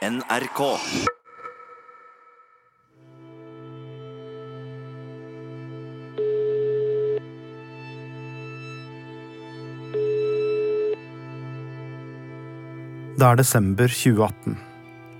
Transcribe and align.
NRK. 0.00 0.60
Det 13.12 13.26
er 13.26 13.36
desember 13.36 13.92
2018. 13.92 14.56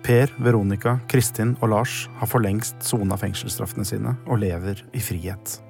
Per, 0.00 0.32
Veronica, 0.40 0.96
Kristin 1.12 1.58
og 1.60 1.74
Lars 1.74 2.06
har 2.16 2.30
for 2.32 2.40
lengst 2.40 2.80
sona 2.80 3.20
fengselsstraffene 3.20 3.84
sine 3.84 4.16
og 4.24 4.40
lever 4.40 4.80
i 4.96 5.04
frihet. 5.04 5.60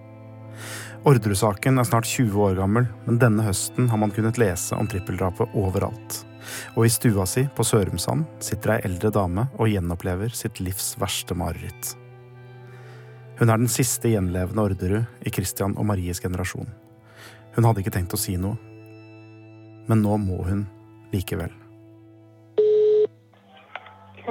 Orderud-saken 1.08 1.80
er 1.80 1.86
snart 1.88 2.08
20 2.08 2.42
år 2.44 2.58
gammel, 2.58 2.88
men 3.06 3.20
denne 3.22 3.46
høsten 3.46 3.88
har 3.88 4.00
man 4.00 4.12
kunnet 4.12 4.40
lese 4.40 4.76
om 4.76 4.88
trippeldrapet 4.90 5.54
overalt. 5.56 6.20
Og 6.76 6.84
i 6.86 6.92
stua 6.92 7.24
si 7.28 7.46
på 7.56 7.64
Sørumsand 7.64 8.26
sitter 8.44 8.74
ei 8.74 8.84
eldre 8.88 9.12
dame 9.14 9.46
og 9.56 9.70
gjenopplever 9.70 10.32
sitt 10.36 10.60
livs 10.60 10.92
verste 11.00 11.36
mareritt. 11.38 11.94
Hun 13.40 13.48
er 13.48 13.56
den 13.56 13.72
siste 13.72 14.10
gjenlevende 14.12 14.66
Orderud 14.66 15.24
i 15.24 15.32
Christian 15.32 15.72
og 15.80 15.88
Maries 15.88 16.20
generasjon. 16.20 16.68
Hun 17.56 17.64
hadde 17.64 17.80
ikke 17.80 17.94
tenkt 17.94 18.12
å 18.12 18.20
si 18.20 18.36
noe, 18.36 18.58
men 19.88 20.04
nå 20.04 20.20
må 20.20 20.42
hun 20.44 20.66
likevel. 21.14 21.54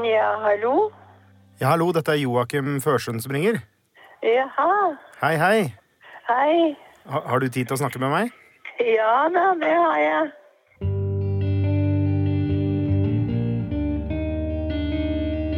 Ja, 0.05 0.29
hallo? 0.45 0.91
Ja, 1.59 1.73
hallo, 1.73 1.89
dette 1.91 2.13
er 2.13 2.21
Joakim 2.21 2.77
Førsund 2.79 3.25
som 3.25 3.33
ringer. 3.35 3.59
Jaha. 4.23 4.95
Hei, 5.19 5.35
hei. 5.41 5.78
Hei. 6.29 6.75
Ha, 7.09 7.19
har 7.25 7.39
du 7.41 7.47
tid 7.49 7.65
til 7.65 7.73
å 7.73 7.77
snakke 7.79 7.97
med 7.97 8.11
meg? 8.13 8.27
Ja 8.85 9.13
da, 9.33 9.47
det 9.57 9.71
har 9.73 9.95
jeg. 9.97 10.27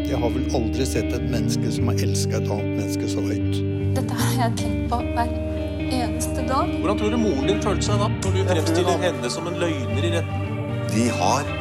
Jeg 0.08 0.22
har 0.22 0.32
vel 0.32 0.56
aldri 0.56 0.88
sett 0.88 1.12
et 1.12 1.28
menneske 1.34 1.74
som 1.76 1.92
har 1.92 2.00
elska 2.08 2.40
et 2.40 2.48
annet 2.48 2.72
menneske 2.78 3.12
så 3.12 3.26
høyt. 3.26 3.60
Dette 4.00 4.22
har 4.22 4.40
jeg 4.46 4.58
tenkt 4.64 4.88
på 4.94 5.02
hver 5.10 5.36
eneste 6.00 6.48
dag. 6.48 6.74
Hvordan 6.80 7.04
tror 7.04 7.16
du 7.18 7.20
moren 7.20 7.52
din 7.52 7.62
følte 7.68 7.90
seg 7.92 8.00
da, 8.06 8.10
når 8.16 8.40
du 8.40 8.42
fremstiller 8.54 9.06
henne 9.10 9.36
som 9.36 9.52
en 9.52 9.62
løgner 9.66 10.08
i 10.08 10.16
retten? 10.16 10.50
De 10.96 11.08
har 11.20 11.56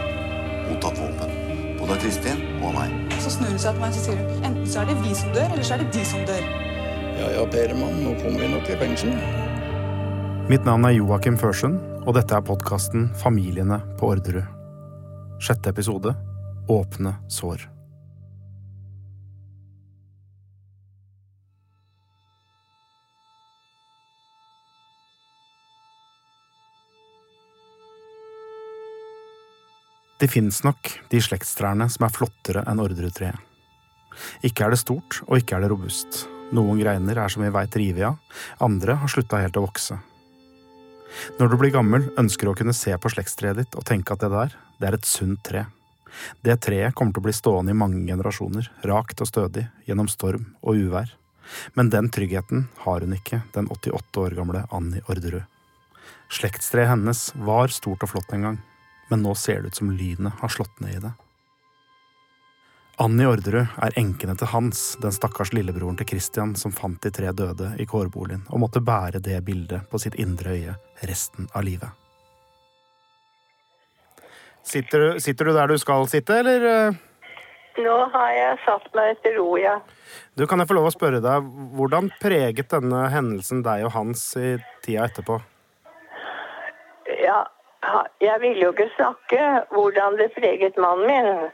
mottatt 0.70 1.02
våpen. 1.02 1.38
Både 1.82 1.98
av 1.98 2.02
Kristin 2.06 2.46
og 2.60 2.70
av 2.70 2.82
meg. 2.84 2.98
Så 3.18 3.34
snur 3.40 3.50
hun 3.50 3.58
seg 3.58 3.74
til 3.74 3.82
meg 3.82 3.90
og 3.90 4.02
sier 4.06 4.22
hun, 4.22 4.42
enten 4.52 4.70
så 4.70 4.84
er 4.84 4.92
det 4.94 5.00
vi 5.02 5.18
som 5.18 5.34
dør, 5.34 5.48
eller 5.50 5.66
så 5.66 5.80
er 5.80 5.88
det 5.88 5.94
de 5.98 6.10
som 6.14 6.28
dør. 6.30 6.52
Ja 7.20 7.26
ja, 7.30 7.46
Peremann, 7.52 7.98
nå 8.00 8.14
kommer 8.22 8.40
vi 8.40 8.46
nok 8.48 8.68
i 8.72 8.76
fengsel. 8.80 9.10
Mitt 10.48 10.64
navn 10.64 10.86
er 10.88 10.94
Joakim 10.94 11.34
Førsund, 11.36 11.76
og 12.08 12.14
dette 12.16 12.32
er 12.32 12.46
podkasten 12.48 13.10
Familiene 13.20 13.76
på 14.00 14.08
Orderud. 14.14 14.48
Sjette 15.36 15.68
episode 15.68 16.14
Åpne 16.72 17.12
sår. 17.28 17.66
Det 30.16 30.32
fins 30.32 30.64
nok 30.64 30.96
de 31.12 31.20
slektstrærne 31.20 31.92
som 31.92 32.08
er 32.08 32.16
flottere 32.16 32.64
enn 32.64 32.80
Orderud-treet. 32.80 33.36
Ikke 34.40 34.64
er 34.64 34.72
det 34.72 34.84
stort, 34.88 35.20
og 35.28 35.36
ikke 35.36 35.60
er 35.60 35.68
det 35.68 35.74
robust. 35.76 36.24
Noen 36.56 36.80
greiner 36.82 37.18
er 37.22 37.30
som 37.30 37.44
vi 37.44 37.50
veit 37.54 37.76
rive 37.78 38.08
av, 38.08 38.38
andre 38.64 38.96
har 38.98 39.10
slutta 39.10 39.38
helt 39.42 39.58
å 39.58 39.66
vokse. 39.68 39.98
Når 41.38 41.50
du 41.50 41.56
blir 41.58 41.74
gammel, 41.74 42.08
ønsker 42.18 42.46
du 42.46 42.52
å 42.52 42.58
kunne 42.58 42.74
se 42.76 42.94
på 42.98 43.10
slektstreet 43.12 43.58
ditt 43.58 43.76
og 43.78 43.86
tenke 43.86 44.14
at 44.14 44.24
det 44.24 44.30
der, 44.32 44.56
det 44.78 44.88
er 44.88 44.98
et 44.98 45.06
sunt 45.08 45.42
tre. 45.46 45.64
Det 46.42 46.56
treet 46.64 46.94
kommer 46.94 47.14
til 47.14 47.22
å 47.22 47.28
bli 47.28 47.34
stående 47.34 47.74
i 47.74 47.78
mange 47.78 48.02
generasjoner, 48.08 48.66
rakt 48.90 49.22
og 49.22 49.30
stødig, 49.30 49.66
gjennom 49.86 50.10
storm 50.10 50.52
og 50.62 50.82
uvær. 50.82 51.14
Men 51.74 51.90
den 51.90 52.10
tryggheten 52.14 52.66
har 52.84 53.02
hun 53.02 53.14
ikke, 53.14 53.42
den 53.54 53.70
88 53.70 54.22
år 54.22 54.36
gamle 54.38 54.66
Annie 54.74 55.02
Orderud. 55.10 55.46
Slektstreet 56.30 56.90
hennes 56.92 57.28
var 57.34 57.74
stort 57.74 58.04
og 58.06 58.12
flott 58.12 58.34
en 58.34 58.46
gang, 58.46 58.60
men 59.10 59.22
nå 59.26 59.34
ser 59.38 59.62
det 59.62 59.72
ut 59.72 59.80
som 59.80 59.90
lynet 59.90 60.38
har 60.42 60.52
slått 60.52 60.82
ned 60.82 60.98
i 60.98 61.02
det. 61.06 61.14
Annie 63.00 63.24
Orderud 63.24 63.78
er 63.80 63.94
enkene 63.96 64.34
til 64.36 64.50
Hans, 64.52 64.80
den 65.00 65.14
stakkars 65.16 65.54
lillebroren 65.56 65.96
til 65.96 66.04
Christian 66.10 66.50
som 66.60 66.72
fant 66.76 67.00
de 67.00 67.08
tre 67.16 67.30
døde 67.32 67.70
i 67.80 67.86
kårboligen 67.88 68.42
og 68.52 68.60
måtte 68.60 68.82
bære 68.84 69.22
det 69.24 69.38
bildet 69.46 69.86
på 69.88 69.96
sitt 70.02 70.18
indre 70.20 70.52
øye 70.52 70.74
resten 71.08 71.46
av 71.56 71.64
livet. 71.64 71.88
Sitter 74.68 75.00
du, 75.00 75.20
sitter 75.24 75.48
du 75.48 75.52
der 75.56 75.72
du 75.72 75.78
skal 75.80 76.04
sitte, 76.12 76.42
eller? 76.42 76.66
eh? 76.68 76.98
Nå 77.80 77.94
har 78.12 78.34
jeg 78.36 78.58
satt 78.66 78.90
meg 78.92 79.16
til 79.24 79.38
ro, 79.38 79.54
ja. 79.56 79.78
Du, 80.36 80.44
Kan 80.44 80.60
jeg 80.60 80.68
få 80.68 80.76
lov 80.76 80.90
å 80.90 80.92
spørre 80.92 81.22
deg, 81.24 81.46
hvordan 81.78 82.10
preget 82.20 82.68
denne 82.74 83.06
hendelsen 83.14 83.62
deg 83.64 83.86
og 83.88 83.94
Hans 83.96 84.26
i 84.36 84.58
tida 84.84 85.06
etterpå? 85.08 85.38
Ja, 87.24 87.40
jeg 88.20 88.36
ville 88.44 88.66
jo 88.66 88.74
ikke 88.76 88.90
snakke 88.98 89.48
hvordan 89.72 90.20
det 90.20 90.28
preget 90.36 90.76
mannen 90.76 91.08
min, 91.08 91.48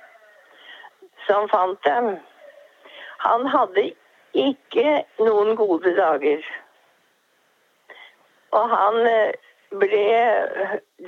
som 1.26 1.48
fant 1.52 1.82
dem. 1.84 2.16
Han 3.24 3.46
hadde 3.46 3.90
ikke 4.36 5.02
noen 5.18 5.56
gode 5.56 5.92
dager. 5.96 6.44
Og 8.56 8.70
han 8.70 9.00
eh, 9.06 9.32
ble 9.80 10.04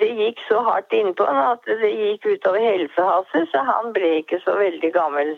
Det 0.00 0.08
gikk 0.18 0.40
så 0.48 0.60
hardt 0.66 0.92
innpå 0.92 1.24
han 1.24 1.38
at 1.54 1.68
det 1.82 1.90
gikk 1.90 2.26
utover 2.26 2.60
helsa 2.60 3.06
hans, 3.06 3.30
så 3.52 3.62
han 3.64 3.92
ble 3.96 4.18
ikke 4.22 4.40
så 4.44 4.56
veldig 4.58 4.90
gammel. 4.94 5.36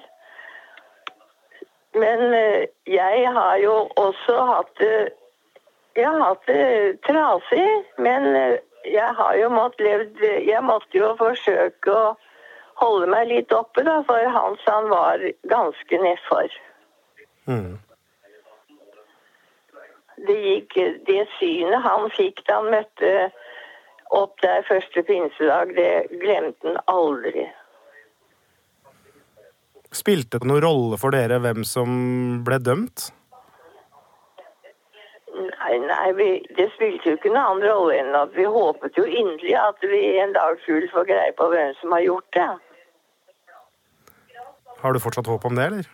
Men 1.94 2.34
eh, 2.34 2.66
jeg 2.86 3.30
har 3.36 3.56
jo 3.62 3.76
også 3.96 4.44
hatt 4.54 4.74
det 4.78 5.12
Jeg 5.96 6.06
har 6.06 6.20
hatt 6.22 6.46
det 6.46 7.00
trasig, 7.06 7.68
men 7.98 8.34
eh, 8.36 8.58
jeg 8.86 9.14
har 9.18 9.34
jo 9.36 9.48
måttet 9.52 9.86
levd 9.86 10.22
Jeg 10.46 10.62
måtte 10.64 10.98
jo 10.98 11.14
forsøke 11.18 11.94
å 11.94 12.04
holde 12.80 13.10
meg 13.12 13.28
litt 13.28 13.52
oppe, 13.52 13.84
da, 13.86 14.00
for 14.08 14.32
Hans 14.34 14.64
han 14.68 14.88
var 14.90 15.22
ganske 15.50 16.02
nedfor. 16.02 16.58
Mm. 17.50 17.78
Det 20.20 20.36
gikk 20.36 20.74
Det 21.06 21.22
synet 21.38 21.80
han 21.82 22.10
fikk 22.12 22.42
da 22.46 22.58
han 22.60 22.68
møtte 22.74 23.14
opp 24.10 24.40
der 24.42 24.66
første 24.68 25.02
pinsedag, 25.06 25.72
det 25.76 26.20
glemte 26.20 26.66
han 26.66 26.80
aldri. 26.90 27.46
Spilte 29.94 30.38
det 30.38 30.46
noen 30.50 30.62
rolle 30.62 30.98
for 31.02 31.14
dere 31.14 31.40
hvem 31.42 31.64
som 31.66 31.90
ble 32.46 32.58
dømt? 32.62 33.08
Nei, 35.40 35.76
nei, 35.78 36.08
vi, 36.18 36.28
det 36.58 36.68
spilte 36.74 37.12
jo 37.12 37.18
ikke 37.18 37.30
noen 37.30 37.40
annen 37.40 37.68
rolle 37.70 38.00
enn 38.00 38.18
at 38.18 38.34
vi 38.34 38.46
håpet 38.50 38.98
jo 38.98 39.06
inderlig 39.06 39.54
at 39.58 39.86
vi 39.86 40.02
en 40.22 40.34
dag 40.34 40.58
skulle 40.64 40.90
få 40.92 41.04
greie 41.08 41.32
på 41.38 41.46
hvem 41.52 41.72
som 41.80 41.94
har 41.94 42.02
gjort 42.06 42.28
det. 42.36 42.50
Har 44.82 44.92
du 44.92 45.00
fortsatt 45.00 45.26
håp 45.26 45.44
om 45.44 45.56
det, 45.56 45.64
eller? 45.70 45.88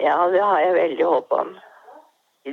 Ja, 0.00 0.16
det 0.32 0.40
har 0.42 0.60
jeg 0.60 0.74
veldig 0.74 1.04
håp 1.04 1.32
om. 1.32 1.52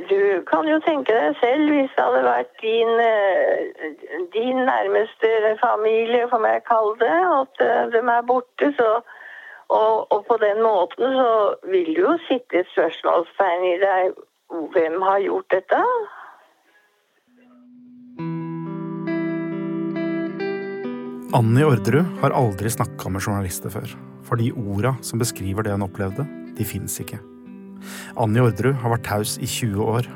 Du 0.10 0.44
kan 0.46 0.68
jo 0.70 0.78
tenke 0.86 1.16
deg 1.18 1.38
selv 1.42 1.72
hvis 1.74 1.94
det 1.96 2.04
hadde 2.06 2.26
vært 2.28 2.52
din, 2.62 2.92
eh, 3.02 3.96
din 4.36 4.60
nærmeste 4.70 5.32
familie, 5.64 6.28
får 6.30 6.46
jeg 6.48 6.68
kalle 6.68 6.94
det, 7.00 7.18
at 7.40 7.64
eh, 7.66 7.88
de 7.96 8.04
er 8.18 8.28
borte, 8.28 8.70
så 8.78 8.90
og, 9.70 10.12
og 10.14 10.26
på 10.26 10.38
den 10.42 10.62
måten 10.62 11.14
så 11.20 11.32
vil 11.72 11.86
det 11.86 11.98
jo 11.98 12.18
sitte 12.28 12.62
et 12.62 12.72
spørsmålstegn 12.74 13.66
i 13.74 13.78
deg. 13.84 14.16
Hvem 14.74 15.02
har 15.02 15.20
gjort 15.22 15.52
dette? 15.54 15.82
Annie 21.30 21.62
Orderud 21.62 22.08
har 22.24 22.34
aldri 22.34 22.72
snakka 22.74 23.10
med 23.14 23.22
journalister 23.22 23.70
før, 23.70 23.92
for 24.26 24.42
de 24.42 24.48
orda 24.50 24.96
som 25.06 25.22
beskriver 25.22 25.62
det 25.62 25.76
hun 25.76 25.86
opplevde, 25.86 26.24
de 26.58 26.66
fins 26.66 26.96
ikke. 27.04 27.20
Annie 28.18 28.42
Orderud 28.42 28.80
har 28.82 28.96
vært 28.96 29.06
taus 29.06 29.36
i 29.38 29.46
20 29.46 29.84
år. 29.84 30.10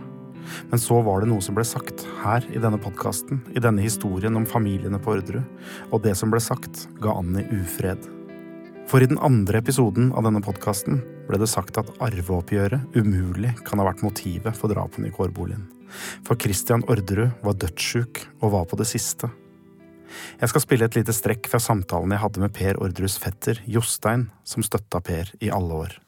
Men 0.72 0.82
så 0.82 0.98
var 1.06 1.22
det 1.22 1.30
noe 1.30 1.44
som 1.46 1.54
ble 1.54 1.64
sagt 1.70 2.02
her 2.24 2.42
i 2.50 2.58
denne 2.64 2.80
podkasten, 2.82 3.44
i 3.54 3.62
denne 3.62 3.86
historien 3.86 4.34
om 4.40 4.48
familiene 4.50 4.98
på 4.98 5.14
Orderud, 5.14 5.46
og 5.94 6.02
det 6.02 6.16
som 6.18 6.34
ble 6.34 6.42
sagt, 6.42 6.88
ga 6.98 7.14
Annie 7.22 7.46
ufred. 7.62 8.10
For 8.90 9.06
i 9.06 9.12
den 9.14 9.22
andre 9.22 9.62
episoden 9.62 10.10
av 10.18 10.26
denne 10.26 10.42
podkasten 10.42 10.98
ble 11.30 11.38
det 11.40 11.52
sagt 11.54 11.78
at 11.78 11.94
arveoppgjøret 12.04 12.98
umulig 12.98 13.54
kan 13.70 13.80
ha 13.80 13.86
vært 13.92 14.02
motivet 14.02 14.58
for 14.58 14.74
drapene 14.74 15.14
i 15.14 15.14
kårboligen. 15.14 15.70
For 16.26 16.42
Christian 16.42 16.82
Orderud 16.90 17.38
var 17.46 17.62
dødssjuk 17.62 18.26
og 18.42 18.58
var 18.58 18.66
på 18.66 18.82
det 18.82 18.90
siste. 18.90 19.30
Jeg 20.42 20.52
skal 20.52 20.64
spille 20.64 20.88
et 20.90 20.98
lite 20.98 21.16
strekk 21.16 21.50
fra 21.52 21.62
samtalen 21.62 22.14
jeg 22.16 22.24
hadde 22.24 22.44
med 22.44 22.54
Per 22.56 22.80
Ordrus-Fetter, 22.84 23.62
Jostein, 23.70 24.28
som 24.48 24.66
støtta 24.66 25.02
Per 25.04 25.32
i 25.44 25.52
alle 25.54 25.84
år. 25.86 26.00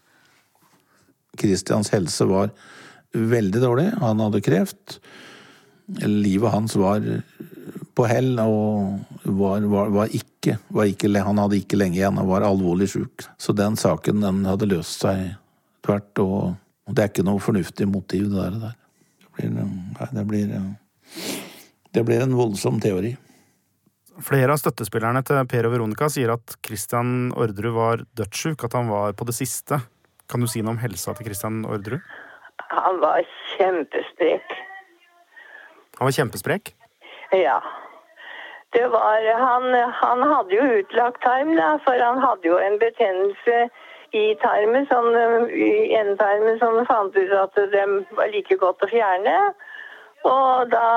Christians 1.39 1.91
helse 1.93 2.27
var 2.29 2.51
veldig 3.15 3.61
dårlig. 3.61 3.87
Han 4.01 4.19
hadde 4.23 4.43
kreft. 4.43 4.99
Livet 6.01 6.51
hans 6.51 6.75
var 6.79 7.03
på 7.95 8.05
hell 8.09 8.33
og 8.43 8.99
var, 9.23 9.65
var, 9.71 9.91
var 9.93 10.13
ikke. 10.15 10.57
Var 10.67 10.91
ikke. 10.91 11.11
Han 11.15 11.39
hadde 11.43 11.59
ikke 11.59 11.79
lenge 11.79 11.99
igjen 11.99 12.19
og 12.21 12.31
var 12.31 12.47
alvorlig 12.47 12.89
sjuk. 12.91 13.27
Så 13.37 13.55
den 13.55 13.77
saken 13.79 14.23
den 14.23 14.43
hadde 14.47 14.69
løst 14.69 15.05
seg 15.05 15.35
tvert, 15.85 16.23
og 16.23 16.55
det 16.91 17.03
er 17.03 17.11
ikke 17.11 17.27
noe 17.27 17.43
fornuftig 17.43 17.87
motiv, 17.89 18.31
det 18.33 18.49
der. 18.61 18.73
Det 19.25 19.29
blir, 19.35 19.53
nei, 19.53 20.09
det 20.15 20.25
blir, 20.29 20.51
det 21.95 22.03
blir 22.07 22.23
en 22.23 22.35
voldsom 22.37 22.79
teori. 22.83 23.15
Flere 24.23 24.53
av 24.53 24.59
støttespillerne 24.61 25.19
til 25.27 25.41
Per 25.51 25.65
og 25.67 25.73
Veronica 25.73 26.07
sier 26.11 26.31
at 26.31 26.53
Christian 26.63 27.33
Orderud 27.35 27.73
var 27.75 28.03
dødssjuk, 28.15 28.63
at 28.63 28.77
han 28.77 28.87
var 28.87 29.11
på 29.11 29.27
det 29.27 29.35
siste. 29.35 29.81
Kan 30.31 30.39
du 30.39 30.47
si 30.47 30.61
noe 30.63 30.77
om 30.77 30.79
helsa 30.79 31.11
til 31.17 31.27
Christian 31.27 31.65
Orderud? 31.67 31.99
Han 32.71 33.01
var 33.01 33.25
kjempesprek. 33.57 34.55
Han 35.99 36.07
var 36.07 36.15
kjempesprek? 36.15 36.71
Ja. 37.35 37.59
Det 38.71 38.87
var 38.91 39.27
Han, 39.39 39.67
han 39.99 40.23
hadde 40.31 40.55
jo 40.55 40.63
utlagt 40.79 41.21
tarm, 41.23 41.51
da, 41.59 41.75
for 41.83 41.99
han 41.99 42.23
hadde 42.23 42.47
jo 42.47 42.57
en 42.59 42.79
betennelse 42.79 43.67
i 44.15 44.25
tarmen, 44.39 44.87
sånn, 44.87 45.11
i 45.51 45.91
endetarmen, 45.99 46.59
som 46.63 46.79
fant 46.87 47.15
ut 47.15 47.35
at 47.35 47.55
det 47.71 47.85
var 48.15 48.31
like 48.31 48.57
godt 48.63 48.83
å 48.83 48.91
fjerne. 48.91 49.35
Og 50.25 50.71
da 50.71 50.89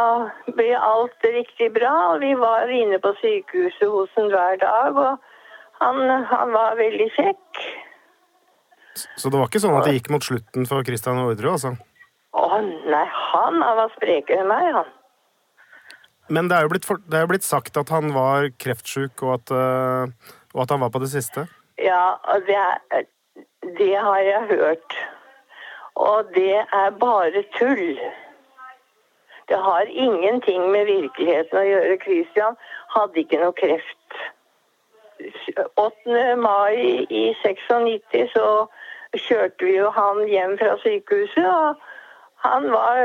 ble 0.57 0.71
alt 0.77 1.27
riktig 1.27 1.69
bra, 1.75 1.93
og 2.15 2.23
vi 2.25 2.33
var 2.39 2.71
inne 2.73 3.01
på 3.03 3.13
sykehuset 3.21 3.91
hos 3.93 4.15
ham 4.17 4.31
hver 4.33 4.57
dag. 4.63 4.97
Og 4.97 5.83
han, 5.83 6.01
han 6.31 6.55
var 6.55 6.79
veldig 6.81 7.09
kjekk. 7.17 7.61
Så 9.21 9.31
det 9.31 9.39
var 9.39 9.51
ikke 9.51 9.63
sånn 9.63 9.77
at 9.79 9.87
det 9.87 9.99
gikk 9.99 10.09
mot 10.15 10.25
slutten 10.25 10.67
for 10.67 10.87
Christian 10.87 11.21
Ordre, 11.23 11.53
altså? 11.55 11.75
Å 12.39 12.61
nei, 12.63 13.05
han 13.33 13.61
var 13.63 13.93
sprekere 13.95 14.43
enn 14.43 14.51
meg, 14.51 14.71
han. 14.75 14.89
Men 16.29 16.49
det 16.49 16.59
er 16.59 16.67
jo 16.67 16.73
blitt, 16.73 16.89
det 17.09 17.17
er 17.17 17.25
jo 17.25 17.31
blitt 17.31 17.47
sagt 17.47 17.79
at 17.81 17.93
han 17.93 18.13
var 18.17 18.51
kreftsjuk, 18.61 19.23
og 19.25 19.39
at, 19.39 19.53
uh, 19.53 20.35
og 20.57 20.65
at 20.65 20.75
han 20.75 20.83
var 20.83 20.93
på 20.93 21.01
det 21.05 21.13
siste? 21.13 21.47
Ja, 21.81 22.19
og 22.33 22.49
det, 22.49 22.59
er, 22.59 23.07
det 23.79 23.95
har 23.97 24.25
jeg 24.25 24.49
hørt. 24.51 24.99
Og 25.99 26.33
det 26.35 26.65
er 26.65 26.91
bare 27.01 27.45
tull. 27.57 28.01
Det 29.49 29.57
har 29.57 29.87
ingenting 29.89 30.71
med 30.73 30.87
virkeligheten 30.87 31.59
å 31.59 31.67
gjøre. 31.67 32.01
Christian 32.05 32.59
hadde 32.95 33.23
ikke 33.23 33.41
noe 33.41 33.57
kreft. 33.57 34.19
8. 35.75 36.37
mai 36.39 37.07
i 37.11 37.23
96 37.43 38.35
så 38.35 38.49
kjørte 39.17 39.65
vi 39.65 39.79
jo 39.79 39.89
han 39.91 40.21
hjem 40.29 40.59
fra 40.61 40.77
sykehuset. 40.85 41.47
og 41.47 41.81
han 42.45 42.69
var, 42.71 43.01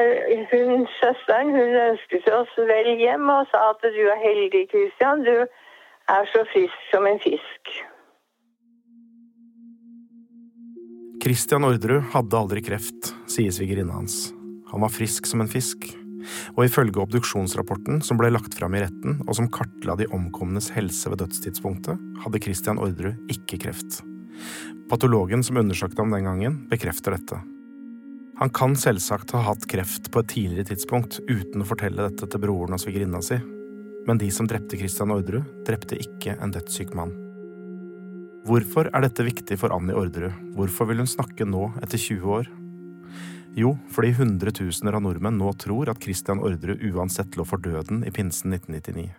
hun, 0.52 0.86
Søsteren 1.00 1.56
hun 1.56 1.80
ønsket 1.88 2.28
oss 2.30 2.52
vel 2.58 2.92
hjem 3.00 3.30
og 3.34 3.48
sa 3.50 3.72
at 3.72 3.82
du 3.96 4.04
er 4.06 4.20
heldig, 4.22 4.68
Christian. 4.70 5.26
Du 5.26 5.48
er 6.12 6.30
så 6.36 6.44
frisk 6.52 6.86
som 6.92 7.08
en 7.10 7.20
fisk. 7.24 7.74
Christian 11.24 11.64
Orderud 11.64 12.12
hadde 12.14 12.38
aldri 12.38 12.62
kreft, 12.62 13.14
sier 13.32 13.54
svigerinna 13.56 13.96
hans. 13.96 14.34
Han 14.74 14.84
var 14.84 14.92
frisk 14.92 15.26
som 15.30 15.42
en 15.42 15.50
fisk. 15.50 16.03
Og 16.56 16.66
ifølge 16.68 17.02
obduksjonsrapporten 17.04 18.02
som 18.06 18.20
ble 18.20 18.32
lagt 18.34 18.56
fram 18.58 18.76
i 18.78 18.84
retten, 18.84 19.22
og 19.28 19.38
som 19.38 19.50
kartla 19.52 19.98
de 20.00 20.10
omkomnes 20.14 20.72
helse 20.76 21.12
ved 21.12 21.24
dødstidspunktet, 21.24 22.02
hadde 22.24 22.44
Christian 22.44 22.82
Orderud 22.82 23.34
ikke 23.34 23.62
kreft. 23.66 24.02
Patologen 24.92 25.44
som 25.46 25.60
undersøkte 25.62 26.04
ham 26.04 26.14
den 26.14 26.28
gangen, 26.28 26.62
bekrefter 26.72 27.16
dette. 27.18 27.40
Han 28.42 28.50
kan 28.50 28.74
selvsagt 28.78 29.36
ha 29.36 29.44
hatt 29.46 29.68
kreft 29.70 30.10
på 30.12 30.24
et 30.24 30.32
tidligere 30.34 30.74
tidspunkt 30.74 31.20
uten 31.30 31.62
å 31.62 31.68
fortelle 31.70 32.08
dette 32.10 32.28
til 32.28 32.42
broren 32.42 32.76
og 32.76 32.82
svigerinna 32.82 33.22
si, 33.24 33.38
men 34.08 34.20
de 34.20 34.30
som 34.34 34.50
drepte 34.50 34.80
Christian 34.80 35.14
Orderud, 35.14 35.46
drepte 35.68 36.00
ikke 36.02 36.36
en 36.42 36.52
dødssyk 36.52 36.96
mann. 36.98 37.14
Hvorfor 38.44 38.90
er 38.92 39.06
dette 39.06 39.24
viktig 39.24 39.56
for 39.62 39.72
Annie 39.72 39.96
Orderud, 39.96 40.34
hvorfor 40.58 40.90
vil 40.90 41.00
hun 41.00 41.08
snakke 41.08 41.48
nå 41.48 41.70
etter 41.80 42.02
20 42.02 42.34
år? 42.42 42.50
Jo, 43.54 43.76
fordi 43.94 44.16
hundretusener 44.18 44.96
av 44.98 45.04
nordmenn 45.06 45.36
nå 45.38 45.52
tror 45.62 45.92
at 45.92 46.02
Christian 46.02 46.40
Orderud 46.42 46.82
uansett 46.90 47.36
lå 47.38 47.46
for 47.46 47.62
døden 47.62 48.02
i 48.02 48.10
pinsen 48.14 48.56
1999. 48.56 49.12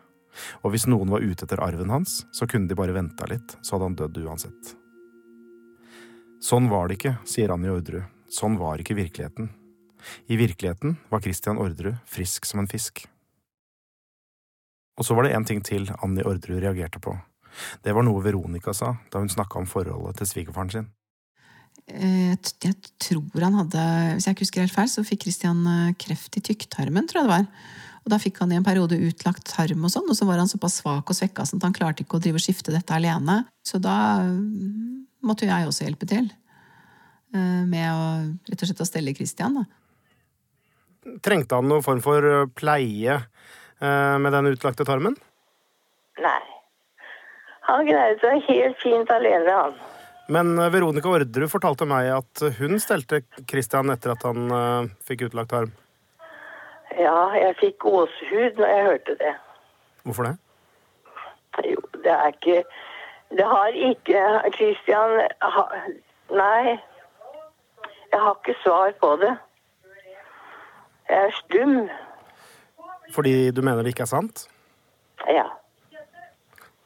Og 0.67 0.75
hvis 0.75 0.89
noen 0.91 1.13
var 1.15 1.23
ute 1.23 1.47
etter 1.47 1.63
arven 1.63 1.93
hans, 1.95 2.25
så 2.35 2.49
kunne 2.51 2.67
de 2.67 2.75
bare 2.75 2.97
venta 2.97 3.29
litt, 3.31 3.55
så 3.63 3.77
hadde 3.77 3.87
han 3.87 3.99
dødd 4.01 4.19
uansett. 4.25 4.73
Sånn 6.43 6.67
var 6.73 6.91
det 6.91 6.99
ikke, 6.99 7.15
sier 7.31 7.55
Annie 7.55 7.71
Orderud. 7.71 8.11
Sånn 8.27 8.59
var 8.59 8.83
ikke 8.83 8.97
virkeligheten. 8.99 9.53
I 10.27 10.41
virkeligheten 10.41 10.99
var 11.13 11.23
Christian 11.23 11.61
Orderud 11.63 12.03
frisk 12.11 12.51
som 12.51 12.65
en 12.65 12.69
fisk. 12.69 13.05
Og 14.99 15.07
så 15.07 15.15
var 15.15 15.29
det 15.29 15.37
en 15.39 15.47
ting 15.47 15.63
til 15.63 15.87
Annie 16.03 16.27
Orderud 16.27 16.59
reagerte 16.59 16.99
på. 16.99 17.15
Det 17.87 17.95
var 17.95 18.03
noe 18.03 18.27
Veronica 18.27 18.75
sa 18.75 18.97
da 19.15 19.23
hun 19.23 19.31
snakka 19.31 19.63
om 19.63 19.71
forholdet 19.71 20.19
til 20.19 20.33
svigerfaren 20.35 20.75
sin. 20.75 20.91
Eh, 21.85 22.33
jeg 22.65 22.77
tror 23.03 23.43
han 23.45 23.59
hadde 23.59 23.81
Hvis 24.15 24.25
jeg 24.25 24.35
ikke 24.35 24.47
husker 24.47 24.63
helt 24.65 24.73
feil, 24.73 24.89
så 24.89 25.05
fikk 25.05 25.27
Christian 25.27 25.61
eh, 25.69 25.97
kreft 26.01 26.39
i 26.39 26.45
tykktarmen, 26.45 27.09
tror 27.11 27.23
jeg 27.23 27.29
det 27.29 27.35
var. 27.35 27.49
Og 28.05 28.13
da 28.13 28.21
fikk 28.21 28.41
han 28.43 28.53
i 28.53 28.59
en 28.59 28.65
periode 28.65 28.99
utlagt 29.01 29.47
tarm 29.49 29.85
og 29.85 29.93
sånn, 29.93 30.09
og 30.09 30.17
så 30.17 30.27
var 30.29 30.41
han 30.41 30.49
såpass 30.49 30.81
svak 30.83 31.09
og 31.09 31.17
svekka 31.17 31.47
sånn 31.49 31.61
at 31.63 31.69
han 31.69 31.77
klarte 31.77 32.05
ikke 32.05 32.19
å 32.19 32.25
drive 32.25 32.41
og 32.41 32.45
skifte 32.45 32.73
dette 32.73 32.97
alene. 32.97 33.43
Så 33.65 33.81
da 33.81 34.21
mm, 34.25 35.05
måtte 35.25 35.47
jo 35.47 35.53
jeg 35.53 35.69
også 35.71 35.87
hjelpe 35.87 36.09
til. 36.09 36.29
Eh, 37.35 37.63
med 37.69 37.87
å 37.91 38.05
rett 38.51 38.61
og 38.61 38.69
slett 38.69 38.85
å 38.85 38.89
stelle 38.89 39.17
Christian. 39.17 39.57
Da. 39.61 41.15
Trengte 41.25 41.57
han 41.57 41.69
noen 41.69 41.85
form 41.85 42.03
for 42.05 42.49
pleie 42.57 43.17
eh, 43.17 44.17
med 44.21 44.37
den 44.37 44.53
utlagte 44.53 44.87
tarmen? 44.89 45.17
Nei. 46.21 46.41
Han 47.65 47.89
greide 47.89 48.21
seg 48.21 48.45
helt 48.51 48.81
fint 48.85 49.11
alene, 49.13 49.57
han. 49.57 49.81
Men 50.29 50.57
Veronica 50.73 51.09
Orderud 51.09 51.51
fortalte 51.53 51.85
meg 51.89 52.09
at 52.15 52.45
hun 52.59 52.79
stelte 52.81 53.21
Christian 53.51 53.93
etter 53.93 54.15
at 54.15 54.23
han 54.25 54.47
uh, 54.49 54.87
fikk 55.05 55.27
utlagt 55.29 55.53
arm. 55.53 55.75
Ja, 56.97 57.35
jeg 57.37 57.57
fikk 57.61 57.79
gåsehud 57.85 58.61
når 58.61 58.71
jeg 58.71 58.87
hørte 58.87 59.17
det. 59.21 59.35
Hvorfor 60.05 60.29
det? 60.29 60.35
Jo, 61.69 61.83
det 62.03 62.11
er 62.13 62.27
ikke 62.33 62.65
Det 63.31 63.45
har 63.47 63.77
ikke 63.91 64.23
Christian 64.55 65.21
ha, 65.43 65.63
Nei, 66.31 66.79
jeg 68.13 68.21
har 68.21 68.39
ikke 68.39 68.55
svar 68.63 68.95
på 69.01 69.11
det. 69.21 69.33
Jeg 71.09 71.19
er 71.27 71.37
stum. 71.37 71.75
Fordi 73.15 73.51
du 73.51 73.61
mener 73.63 73.83
det 73.83 73.93
ikke 73.93 74.07
er 74.07 74.13
sant? 74.13 74.47
Ja. 75.29 75.45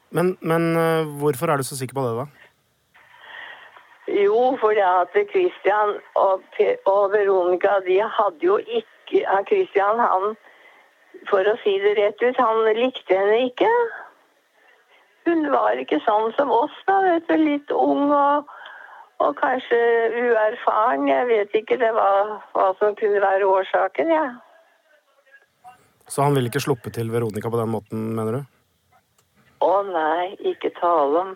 Men, 0.09 0.37
men 0.41 0.73
uh, 0.75 1.19
hvorfor 1.21 1.47
er 1.47 1.57
du 1.57 1.63
så 1.63 1.77
sikker 1.77 1.95
på 1.95 2.07
det, 2.07 2.17
da? 2.17 2.38
Jo, 4.09 4.57
fordi 4.61 4.81
at 4.81 5.15
Christian 5.31 5.97
og, 6.17 6.45
og 6.89 7.11
Veronica 7.13 7.79
de 7.85 7.99
hadde 8.01 8.45
jo 8.45 8.57
ikke 8.57 9.25
Christian, 9.49 9.99
han 9.99 10.35
For 11.27 11.43
å 11.43 11.55
si 11.63 11.73
det 11.83 11.97
rett 11.97 12.21
ut, 12.23 12.37
han 12.39 12.61
likte 12.77 13.17
henne 13.17 13.49
ikke. 13.49 13.69
Hun 15.27 15.49
var 15.51 15.81
ikke 15.81 15.99
sånn 16.05 16.31
som 16.37 16.51
oss, 16.53 16.75
da, 16.87 16.95
vet 17.03 17.27
du. 17.27 17.35
Litt 17.41 17.73
ung 17.75 18.07
og 18.07 18.47
og 19.19 19.35
kanskje 19.35 19.79
uerfaren. 20.15 21.07
Jeg 21.09 21.27
vet 21.27 21.57
ikke 21.61 21.77
det 21.81 21.89
var, 21.95 22.37
hva 22.55 22.69
som 22.79 22.95
kunne 22.99 23.19
være 23.23 23.47
årsaken, 23.47 24.13
jeg. 24.15 24.29
Ja. 24.31 25.75
Så 26.09 26.25
han 26.25 26.33
ville 26.33 26.49
ikke 26.49 26.63
sluppe 26.63 26.89
til 26.93 27.11
Veronica 27.13 27.51
på 27.51 27.59
den 27.59 27.69
måten, 27.69 28.07
mener 28.17 28.39
du? 28.39 28.41
Å 29.61 29.73
nei, 29.85 30.33
ikke 30.53 30.71
tale 30.79 31.25
om. 31.25 31.35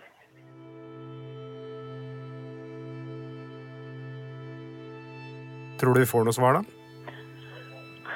Tror 5.81 5.95
du 5.95 6.03
vi 6.03 6.09
får 6.09 6.27
noe 6.27 6.35
svar, 6.35 6.59
da? 6.59 6.63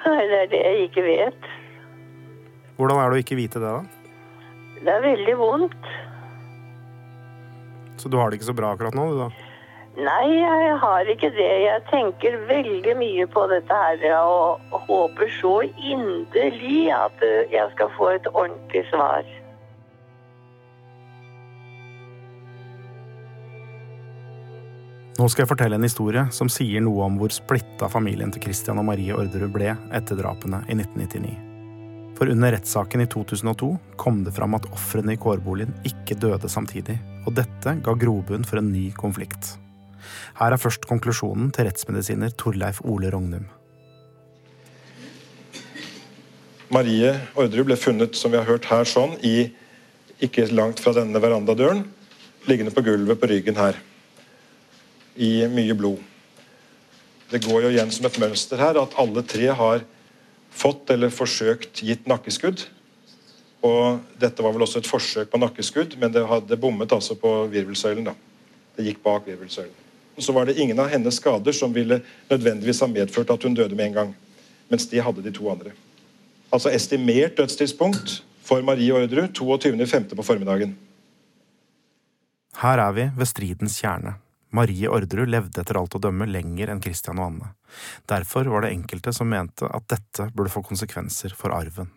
Nei, 0.07 0.23
det 0.29 0.41
er 0.43 0.51
det 0.51 0.61
jeg 0.63 0.89
ikke 0.89 1.03
vet. 1.05 1.47
Hvordan 2.77 3.01
er 3.01 3.09
det 3.09 3.17
å 3.17 3.23
ikke 3.23 3.39
vite 3.39 3.61
det, 3.61 3.73
da? 3.73 3.81
Det 4.77 4.93
er 4.93 5.03
veldig 5.03 5.35
vondt. 5.39 5.91
Så 7.97 8.09
du 8.13 8.17
har 8.21 8.29
det 8.29 8.37
ikke 8.37 8.51
så 8.51 8.57
bra 8.57 8.71
akkurat 8.75 8.95
nå, 8.95 9.09
du 9.11 9.21
da? 9.25 9.29
Nei, 9.97 10.25
jeg 10.37 10.73
har 10.77 11.09
ikke 11.09 11.31
det. 11.33 11.47
Jeg 11.63 11.81
tenker 11.89 12.35
veldig 12.45 12.93
mye 12.99 13.25
på 13.33 13.47
dette 13.49 13.79
her 13.81 14.03
og 14.19 14.75
håper 14.85 15.31
så 15.39 15.55
inderlig 15.65 16.91
at 16.93 17.25
eh, 17.25 17.49
jeg 17.49 17.73
skal 17.73 17.89
få 17.97 18.11
et 18.13 18.29
ordentlig 18.35 18.83
svar. 18.91 19.25
Nå 25.17 25.25
skal 25.33 25.47
jeg 25.47 25.49
fortelle 25.49 25.77
en 25.79 25.85
historie 25.85 26.21
som 26.29 26.49
sier 26.51 26.83
noe 26.85 27.01
om 27.07 27.15
hvor 27.17 27.31
splitta 27.33 27.87
familien 27.89 28.29
til 28.29 28.43
Christian 28.43 28.77
og 28.77 28.85
Marie 28.85 29.15
Orderud 29.17 29.49
ble 29.49 29.71
etter 29.97 30.19
drapene 30.19 30.59
i 30.69 30.75
1999. 30.77 31.31
For 32.19 32.29
under 32.29 32.53
rettssaken 32.53 33.01
i 33.01 33.07
2002 33.09 33.69
kom 33.97 34.19
det 34.27 34.35
fram 34.37 34.53
at 34.57 34.67
ofrene 34.69 35.15
i 35.15 35.21
kårboligen 35.21 35.73
ikke 35.89 36.19
døde 36.21 36.49
samtidig, 36.53 36.99
og 37.25 37.33
dette 37.39 37.73
ga 37.81 37.97
grobunn 37.97 38.45
for 38.45 38.61
en 38.61 38.69
ny 38.69 38.91
konflikt. 38.93 39.55
Her 40.37 40.53
er 40.53 40.61
først 40.61 40.85
konklusjonen 40.85 41.49
til 41.49 41.65
rettsmedisiner 41.65 42.37
Torleif 42.37 42.83
Ole 42.85 43.09
Rognum. 43.13 43.49
Marie 46.69 47.17
Orderud 47.33 47.71
ble 47.71 47.81
funnet 47.81 48.17
som 48.19 48.33
vi 48.33 48.37
har 48.37 48.45
hørt 48.45 48.69
her 48.69 48.85
sånn, 48.85 49.17
i 49.25 49.49
ikke 50.21 50.45
langt 50.53 50.81
fra 50.83 50.93
denne 50.93 51.17
verandadøren, 51.25 51.87
liggende 52.45 52.73
på 52.73 52.85
gulvet 52.85 53.17
på 53.17 53.33
ryggen 53.33 53.57
her, 53.57 53.77
i 55.17 55.47
mye 55.51 55.75
blod. 55.77 56.01
Det 57.29 57.43
går 57.43 57.65
jo 57.65 57.71
igjen 57.73 57.91
som 57.91 58.07
et 58.07 58.19
mønster 58.21 58.61
her 58.61 58.79
at 58.79 58.95
alle 59.01 59.23
tre 59.27 59.49
har 59.51 59.83
fått 60.53 60.93
eller 60.93 61.11
forsøkt 61.13 61.81
gitt 61.83 62.07
nakkeskudd. 62.07 62.63
Og 63.67 63.99
dette 64.21 64.43
var 64.45 64.53
vel 64.55 64.63
også 64.63 64.79
et 64.81 64.89
forsøk 64.89 65.31
på 65.33 65.41
nakkeskudd, 65.41 65.97
men 65.99 66.13
det 66.13 66.23
hadde 66.29 66.59
bommet 66.61 66.93
altså 66.93 67.17
på 67.19 67.31
virvelsøylen. 67.51 68.07
da. 68.07 68.13
Det 68.77 68.85
gikk 68.85 69.01
bak 69.03 69.27
virvelsøylen. 69.27 69.73
Så 70.17 70.33
var 70.33 70.47
det 70.47 70.57
ingen 70.57 70.79
av 70.79 70.89
hennes 70.89 71.19
skader 71.19 71.53
som 71.53 71.73
ville 71.73 71.99
nødvendigvis 72.29 72.79
ha 72.81 72.87
medført 72.89 73.29
at 73.33 73.43
hun 73.43 73.57
døde 73.57 73.75
med 73.75 73.91
en 73.91 73.97
gang. 73.99 74.15
Mens 74.69 74.87
de 74.89 75.01
hadde 75.01 75.23
de 75.23 75.33
to 75.33 75.49
andre. 75.51 75.73
Altså 76.53 76.71
estimert 76.73 77.37
dødstidspunkt 77.37 78.21
for 78.43 78.61
Marie 78.61 78.93
Orderud 78.93 79.29
22.5. 79.35 80.15
på 80.15 80.23
formiddagen. 80.23 80.77
Her 82.57 82.81
er 82.81 82.91
vi 82.91 83.09
ved 83.17 83.29
stridens 83.29 83.77
kjerne. 83.81 84.15
Marie 84.55 84.87
Orderud 84.87 85.29
levde 85.29 85.61
etter 85.61 85.77
alt 85.79 85.95
å 85.97 86.01
dømme 86.01 86.27
lenger 86.29 86.71
enn 86.71 86.81
Christian 86.83 87.19
og 87.19 87.27
Anne. 87.31 87.53
Derfor 88.07 88.47
var 88.51 88.63
det 88.63 88.73
enkelte 88.75 89.13
som 89.15 89.29
mente 89.29 89.67
at 89.67 89.87
dette 89.91 90.29
burde 90.33 90.53
få 90.53 90.63
konsekvenser 90.65 91.35
for 91.35 91.55
arven. 91.55 91.91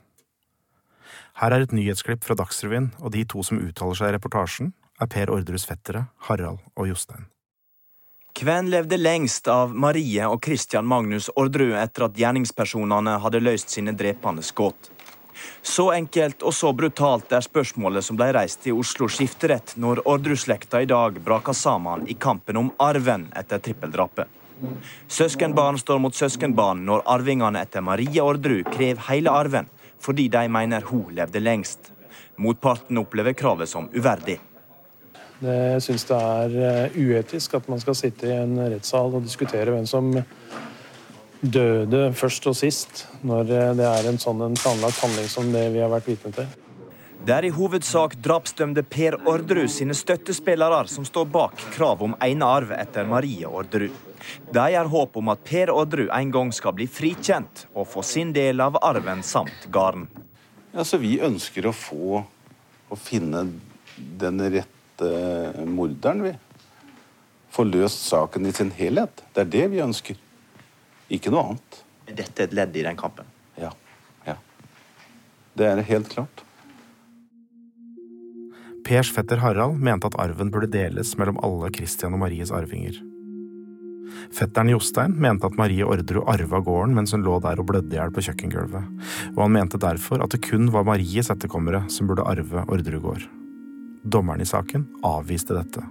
Her 1.40 1.54
er 1.54 1.64
et 1.64 1.74
nyhetsklipp 1.74 2.24
fra 2.26 2.36
Dagsrevyen, 2.36 2.90
og 3.00 3.14
de 3.14 3.24
to 3.24 3.44
som 3.46 3.60
uttaler 3.62 3.98
seg 3.98 4.10
i 4.10 4.16
reportasjen, 4.18 4.72
er 5.00 5.08
Per 5.08 5.30
Orderuds 5.32 5.64
fettere, 5.68 6.08
Harald 6.28 6.60
og 6.74 6.90
Jostein. 6.90 7.30
Hvem 8.40 8.70
levde 8.72 8.96
lengst 8.96 9.48
av 9.52 9.72
Marie 9.74 10.26
og 10.28 10.38
Christian 10.44 10.86
Magnus 10.88 11.28
Orderud 11.36 11.74
etter 11.76 12.06
at 12.06 12.18
gjerningspersonene 12.18 13.18
hadde 13.20 13.42
løst 13.42 13.74
sine 13.74 13.92
drepende 13.96 14.44
skudd? 14.46 14.90
Så 15.62 15.90
enkelt 15.92 16.42
og 16.42 16.54
så 16.54 16.72
brutalt 16.72 17.32
er 17.32 17.44
spørsmålet 17.44 18.04
som 18.04 18.18
ble 18.18 18.30
reist 18.36 18.66
i 18.66 18.74
Oslo 18.74 19.08
skifterett 19.12 19.76
når 19.80 20.02
Orderud-slekta 20.08 20.82
i 20.82 20.88
dag 20.90 21.20
braka 21.24 21.54
sammen 21.56 22.06
i 22.08 22.16
kampen 22.18 22.60
om 22.60 22.70
arven 22.80 23.28
etter 23.36 23.62
trippeldrapet. 23.62 24.26
Søskenbarn 25.08 25.78
står 25.78 25.98
mot 26.04 26.14
søskenbarn 26.14 26.84
når 26.84 27.04
arvingene 27.08 27.62
etter 27.64 27.84
Maria 27.84 28.24
Orderud 28.24 28.68
krever 28.72 29.00
hele 29.08 29.32
arven, 29.32 29.68
fordi 30.00 30.28
de 30.32 30.44
mener 30.48 30.84
hun 30.90 31.08
levde 31.16 31.40
lengst. 31.40 31.92
Motparten 32.40 32.98
opplever 33.00 33.36
kravet 33.36 33.68
som 33.68 33.88
uverdig. 33.92 34.38
Jeg 35.40 35.80
syns 35.80 36.04
det 36.04 36.16
er 36.20 36.56
eh, 36.68 36.96
uetisk 37.00 37.54
at 37.56 37.68
man 37.72 37.80
skal 37.80 37.96
sitte 37.96 38.28
i 38.28 38.36
en 38.36 38.58
rettssal 38.60 39.14
og 39.16 39.24
diskutere 39.24 39.72
hvem 39.72 39.86
som 39.88 40.10
døde 41.40 42.10
først 42.16 42.46
og 42.50 42.56
sist, 42.56 43.06
når 43.24 43.52
eh, 43.54 43.70
det 43.78 43.86
er 43.88 44.08
en 44.10 44.20
sånn 44.20 44.42
en 44.44 44.58
planlagt 44.58 45.00
handling 45.00 45.30
som 45.32 45.48
det 45.54 45.70
vi 45.74 45.80
har 45.82 45.92
vært 45.92 46.10
vitne 46.10 46.32
til. 46.36 46.50
Det 47.20 47.34
er 47.34 47.44
i 47.44 47.52
hovedsak 47.52 48.14
drapsdømte 48.24 48.82
Per 48.88 49.18
Orderud 49.28 49.68
sine 49.68 49.92
støttespillere 49.96 50.86
som 50.88 51.04
står 51.04 51.26
bak 51.28 51.64
krav 51.74 52.00
om 52.04 52.14
enearv 52.24 52.72
etter 52.72 53.08
Marie 53.08 53.48
Orderud. 53.48 53.92
De 54.52 54.64
har 54.72 54.88
håp 54.88 55.18
om 55.20 55.28
at 55.32 55.42
Per 55.44 55.72
Orderud 55.72 56.08
en 56.16 56.32
gang 56.32 56.52
skal 56.56 56.76
bli 56.76 56.86
frikjent 56.88 57.66
og 57.74 57.88
få 57.92 58.04
sin 58.04 58.32
del 58.36 58.60
av 58.64 58.78
arven 58.80 59.20
samt 59.24 59.68
gården. 59.72 60.08
Ja, 60.72 60.84
vi 60.96 61.18
ønsker 61.20 61.68
å 61.68 61.76
få 61.76 62.22
å 62.90 62.96
finne 62.96 63.44
den 63.96 64.40
rette 64.54 65.12
morderen, 65.68 66.24
vi. 66.24 66.34
Få 67.50 67.66
løst 67.66 68.04
saken 68.06 68.48
i 68.48 68.52
sin 68.54 68.72
helhet. 68.76 69.24
Det 69.34 69.44
er 69.44 69.54
det 69.58 69.68
vi 69.74 69.84
ønsker. 69.84 70.16
Ikke 71.10 71.32
noe 71.32 71.50
annet. 71.50 71.80
Er 72.10 72.18
dette 72.22 72.46
et 72.46 72.54
ledd 72.56 72.76
i 72.78 72.86
den 72.86 72.98
kampen? 72.98 73.26
Ja. 73.58 73.72
ja. 74.26 74.36
Det 75.58 75.66
er 75.66 75.82
helt 75.90 76.10
klart. 76.12 76.44
Pers 78.86 79.10
fetter 79.14 79.42
Harald 79.42 79.78
mente 79.78 80.08
at 80.08 80.16
arven 80.18 80.50
burde 80.50 80.70
deles 80.72 81.12
mellom 81.18 81.38
alle 81.44 81.70
Christian 81.76 82.16
og 82.16 82.22
Maries 82.24 82.50
arvinger. 82.54 82.96
Fetteren 84.34 84.70
Jostein 84.72 85.14
mente 85.22 85.46
at 85.46 85.58
Marie 85.58 85.86
Orderud 85.86 86.26
arva 86.30 86.60
gården 86.66 86.96
mens 86.96 87.14
hun 87.14 87.22
lå 87.26 87.36
der 87.44 87.62
og 87.62 87.68
blødde 87.70 87.94
i 87.94 88.00
hjel 88.00 88.14
på 88.14 88.24
kjøkkengulvet, 88.26 89.06
og 89.36 89.40
han 89.44 89.54
mente 89.54 89.78
derfor 89.80 90.22
at 90.24 90.34
det 90.34 90.42
kun 90.46 90.70
var 90.74 90.86
Maries 90.88 91.30
etterkommere 91.30 91.84
som 91.92 92.10
burde 92.10 92.26
arve 92.26 92.66
Orderud 92.66 93.04
gård. 93.04 93.30
Dommeren 94.02 94.42
i 94.42 94.48
saken 94.48 94.88
avviste 95.06 95.54
dette. 95.54 95.84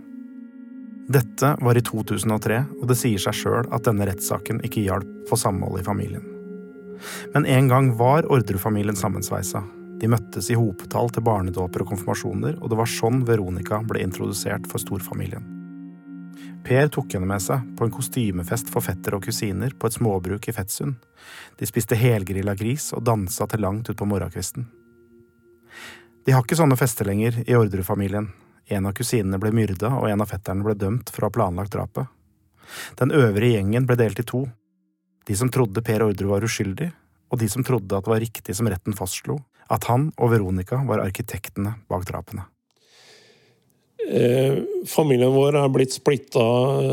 Dette 1.10 1.56
var 1.58 1.78
i 1.78 1.82
2003, 1.82 2.58
og 2.82 2.90
det 2.92 2.96
sier 3.00 3.22
seg 3.22 3.34
sjøl 3.34 3.70
at 3.74 3.88
denne 3.88 4.06
rettssaken 4.06 4.60
ikke 4.66 4.84
hjalp 4.86 5.08
for 5.30 5.42
samholdet 5.42 5.82
i 5.82 5.88
familien. 5.88 6.26
Men 7.34 7.48
en 7.50 7.70
gang 7.72 7.88
var 7.98 8.28
Orderud-familien 8.30 8.98
sammensveisa. 8.98 9.64
De 10.00 10.10
møttes 10.12 10.52
i 10.54 10.58
hopetall 10.60 11.10
til 11.10 11.24
barnedåper 11.26 11.82
og 11.82 11.96
konfirmasjoner, 11.96 12.60
og 12.62 12.70
det 12.70 12.78
var 12.78 12.92
sånn 12.94 13.24
Veronica 13.26 13.80
ble 13.90 14.04
introdusert 14.06 14.70
for 14.70 14.84
storfamilien. 14.84 15.48
Per 16.64 16.92
tok 16.94 17.16
henne 17.16 17.26
med 17.32 17.42
seg 17.42 17.64
på 17.80 17.88
en 17.88 17.94
kostymefest 17.96 18.70
for 18.70 18.86
fettere 18.86 19.18
og 19.18 19.26
kusiner 19.26 19.74
på 19.74 19.90
et 19.90 19.96
småbruk 19.96 20.46
i 20.46 20.54
Fettsund. 20.54 21.00
De 21.58 21.66
spiste 21.66 21.98
helgrilla 21.98 22.54
gris 22.60 22.92
og 22.94 23.02
dansa 23.10 23.48
til 23.50 23.64
langt 23.66 23.90
utpå 23.90 24.06
morgenkvisten. 24.06 24.68
De 26.28 26.36
har 26.36 26.46
ikke 26.46 26.60
sånne 26.60 26.78
fester 26.78 27.10
lenger 27.10 27.42
i 27.48 27.58
Orderud-familien. 27.58 28.30
En 28.70 28.86
av 28.86 28.94
kusinene 28.98 29.40
ble 29.42 29.52
myrda, 29.56 29.96
og 29.98 30.10
en 30.10 30.22
av 30.22 30.30
fetterne 30.30 30.66
ble 30.66 30.76
dømt 30.78 31.10
for 31.10 31.26
å 31.26 31.30
ha 31.30 31.36
planlagt 31.40 31.74
drapet. 31.74 32.10
Den 33.02 33.14
øvrige 33.16 33.58
gjengen 33.58 33.88
ble 33.90 33.98
delt 33.98 34.22
i 34.22 34.28
to. 34.30 34.44
De 35.26 35.38
som 35.38 35.50
trodde 35.50 35.82
Per 35.86 36.06
Ordre 36.06 36.30
var 36.30 36.46
uskyldig, 36.46 36.92
og 37.30 37.42
de 37.42 37.50
som 37.50 37.66
trodde 37.66 37.98
at 37.98 38.06
det 38.06 38.14
var 38.14 38.22
riktig 38.22 38.56
som 38.58 38.70
retten 38.70 38.96
fastslo, 38.98 39.40
at 39.70 39.86
han 39.90 40.10
og 40.18 40.32
Veronica 40.34 40.82
var 40.86 41.02
arkitektene 41.04 41.76
bak 41.90 42.06
drapene. 42.10 42.46
Eh, 44.10 44.56
familien 44.90 45.34
vår 45.36 45.60
er 45.60 45.70
blitt 45.70 45.94
splitta 45.94 46.42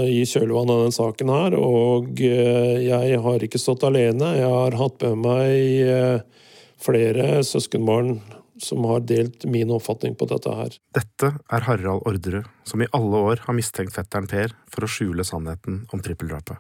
i 0.04 0.21
kjølvannet 0.28 0.73
av 0.75 0.80
denne 0.83 0.97
saken 0.97 1.30
her, 1.33 1.56
og 1.56 2.21
eh, 2.21 2.83
jeg 2.85 3.21
har 3.25 3.47
ikke 3.47 3.61
stått 3.62 3.87
alene. 3.88 4.35
Jeg 4.37 4.50
har 4.52 4.76
hatt 4.76 5.06
med 5.06 5.23
meg 5.25 5.87
eh, 5.87 6.42
flere 6.83 7.40
søskenbarn 7.47 8.18
som 8.63 8.85
har 8.89 9.05
delt 9.07 9.45
min 9.49 9.71
oppfatning 9.75 10.17
på 10.19 10.29
dette 10.31 10.53
her. 10.59 10.77
Dette 10.97 11.33
er 11.53 11.67
Harald 11.69 12.07
Orderud, 12.09 12.49
som 12.65 12.83
i 12.83 12.89
alle 12.97 13.23
år 13.31 13.45
har 13.47 13.57
mistenkt 13.57 13.95
fetteren 13.97 14.29
Per 14.31 14.55
for 14.73 14.87
å 14.87 14.91
skjule 14.91 15.27
sannheten 15.27 15.85
om 15.93 16.03
trippeldrapet. 16.03 16.59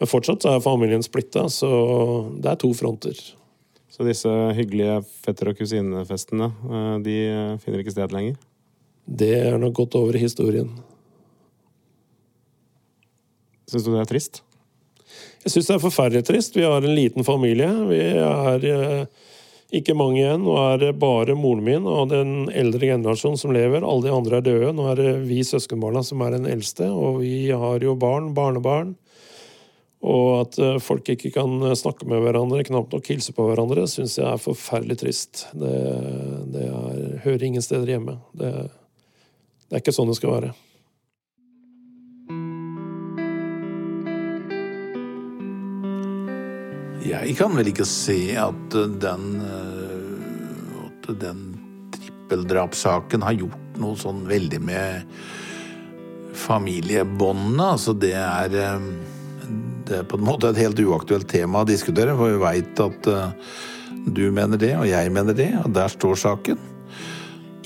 Men 0.00 0.10
fortsatt 0.10 0.44
er 0.48 0.64
familien 0.64 1.04
splitta, 1.04 1.46
så 1.52 1.70
det 2.36 2.50
er 2.52 2.58
to 2.60 2.72
fronter. 2.76 3.16
Så 3.88 4.04
disse 4.04 4.28
hyggelige 4.58 4.98
fetter- 5.24 5.52
og 5.52 5.56
kusinefestene, 5.56 6.50
de 7.06 7.16
finner 7.62 7.80
ikke 7.80 7.94
sted 7.94 8.12
lenger? 8.12 8.36
Det 9.06 9.32
er 9.38 9.56
nok 9.62 9.78
gått 9.78 9.96
over 9.96 10.18
i 10.18 10.20
historien. 10.20 10.68
Syns 13.70 13.86
du 13.86 13.94
det 13.94 14.02
er 14.02 14.10
trist? 14.10 14.42
Jeg 15.46 15.54
syns 15.54 15.70
det 15.70 15.74
er 15.76 15.82
forferdelig 15.82 16.26
trist. 16.26 16.58
Vi 16.58 16.66
har 16.66 16.82
en 16.82 16.94
liten 16.94 17.26
familie. 17.26 17.68
Vi 17.86 18.00
er 18.18 18.66
eh, 18.66 19.26
ikke 19.74 19.96
mange 19.98 20.20
igjen. 20.20 20.44
Nå 20.46 20.54
er 20.60 20.78
det 20.82 20.92
bare 21.00 21.34
moren 21.38 21.64
min 21.66 21.88
og 21.90 22.12
den 22.12 22.50
eldre 22.54 22.92
generasjonen 22.92 23.40
som 23.40 23.54
lever. 23.54 23.82
Alle 23.82 24.06
de 24.06 24.14
andre 24.14 24.38
er 24.38 24.46
døde. 24.46 24.74
Nå 24.76 24.86
er 24.92 25.00
det 25.00 25.14
vi 25.26 25.40
søskenbarna 25.46 26.04
som 26.06 26.22
er 26.22 26.36
den 26.36 26.46
eldste, 26.50 26.90
og 26.92 27.20
vi 27.24 27.48
har 27.50 27.82
jo 27.82 27.96
barn, 27.98 28.30
barnebarn. 28.36 28.94
Og 30.06 30.28
at 30.44 30.58
eh, 30.62 30.76
folk 30.82 31.08
ikke 31.10 31.32
kan 31.34 31.58
snakke 31.74 32.06
med 32.06 32.20
hverandre, 32.22 32.62
knapt 32.68 32.92
nok 32.94 33.08
hilse 33.10 33.32
på 33.34 33.48
hverandre, 33.48 33.88
syns 33.90 34.18
jeg 34.20 34.28
er 34.28 34.42
forferdelig 34.42 35.00
trist. 35.02 35.46
Det, 35.56 35.72
det 36.52 36.68
er, 36.68 37.00
hører 37.24 37.46
ingen 37.48 37.64
steder 37.64 37.96
hjemme. 37.96 38.20
Det, 38.36 38.52
det 39.66 39.78
er 39.78 39.82
ikke 39.82 39.96
sånn 39.96 40.12
det 40.12 40.18
skal 40.20 40.36
være. 40.36 40.52
Jeg 47.06 47.36
kan 47.38 47.54
vel 47.56 47.70
ikke 47.70 47.86
se 47.88 48.34
at 48.40 48.76
den, 49.02 49.26
at 50.86 51.10
den 51.22 51.42
trippeldrapssaken 51.94 53.24
har 53.26 53.36
gjort 53.38 53.80
noe 53.80 53.98
sånn 54.00 54.24
veldig 54.28 54.60
med 54.64 55.18
familiebåndene. 56.36 57.68
Altså 57.76 57.94
det 57.96 58.14
er 58.18 58.56
det 59.86 60.00
er 60.00 60.08
på 60.08 60.18
en 60.18 60.26
måte 60.26 60.50
et 60.50 60.58
helt 60.58 60.80
uaktuelt 60.82 61.28
tema 61.30 61.62
å 61.62 61.68
diskutere, 61.68 62.16
for 62.18 62.32
vi 62.32 62.42
veit 62.42 62.80
at 62.82 63.10
du 64.06 64.24
mener 64.34 64.58
det, 64.58 64.72
og 64.78 64.86
jeg 64.88 65.12
mener 65.14 65.36
det, 65.36 65.52
og 65.62 65.70
der 65.74 65.90
står 65.92 66.18
saken. 66.22 66.58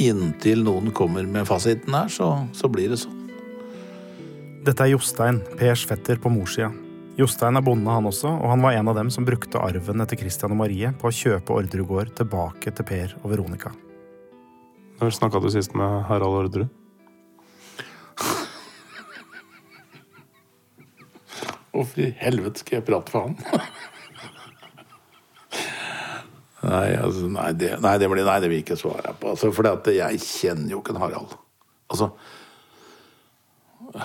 Inntil 0.01 0.65
noen 0.65 0.93
kommer 0.97 1.25
med 1.29 1.49
fasiten 1.49 1.97
her, 1.97 2.13
så, 2.13 2.33
så 2.57 2.69
blir 2.73 2.93
det 2.93 3.01
sånn. 3.03 3.17
Dette 4.65 4.85
er 4.85 4.93
Jostein, 4.95 5.41
Pers 5.57 5.87
fetter 5.89 6.21
på 6.21 6.33
morssida. 6.33 6.71
Jostein 7.21 7.53
er 7.59 7.65
bonde, 7.65 7.85
han 7.93 8.07
også, 8.09 8.31
og 8.33 8.49
han 8.49 8.63
var 8.65 8.73
en 8.79 8.89
av 8.89 8.95
dem 8.97 9.11
som 9.13 9.27
brukte 9.29 9.61
arven 9.61 10.01
etter 10.01 10.17
Christian 10.17 10.55
og 10.55 10.59
Marie 10.63 10.89
på 10.97 11.05
å 11.11 11.13
kjøpe 11.13 11.53
Orderud 11.53 11.89
gård 11.91 12.11
tilbake 12.17 12.73
til 12.73 12.85
Per 12.89 13.13
og 13.21 13.27
Veronica. 13.35 13.71
Når 15.03 15.11
snakka 15.19 15.37
du 15.45 15.49
sist 15.53 15.75
med 15.77 15.89
Harald 16.09 16.37
Orderud? 16.39 16.71
Hvorfor 21.75 22.01
i 22.07 22.17
helvete 22.23 22.59
skal 22.63 22.79
jeg 22.79 22.87
prate 22.89 23.13
for 23.13 23.21
han? 23.29 23.37
Nei, 26.71 26.91
altså, 27.01 27.25
nei, 27.33 27.51
det, 27.57 27.71
nei, 27.81 27.95
det, 28.01 28.09
blir, 28.13 28.21
nei, 28.25 28.41
det 28.41 28.49
vil 28.51 28.59
jeg 28.59 28.67
ikke 28.67 28.77
svare 28.77 29.15
på. 29.17 29.31
Altså, 29.33 29.49
for 29.57 29.65
jeg 29.97 30.21
kjenner 30.21 30.73
jo 30.75 30.81
ikke 30.83 30.93
en 30.93 31.01
Harald. 31.01 31.33
Altså, 31.89 32.07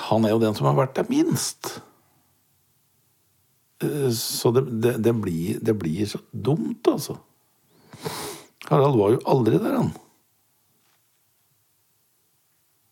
han 0.08 0.24
er 0.24 0.32
jo 0.32 0.40
den 0.42 0.56
som 0.56 0.68
har 0.70 0.78
vært 0.80 0.96
der 0.96 1.08
minst. 1.12 1.62
Så 4.16 4.52
det, 4.56 4.66
det, 4.84 4.98
det, 5.04 5.14
blir, 5.14 5.60
det 5.62 5.76
blir 5.80 6.06
så 6.10 6.20
dumt, 6.32 6.88
altså. 6.92 7.18
Harald 8.70 8.98
var 8.98 9.14
jo 9.14 9.22
aldri 9.30 9.60
der, 9.62 9.78
han. 9.78 9.92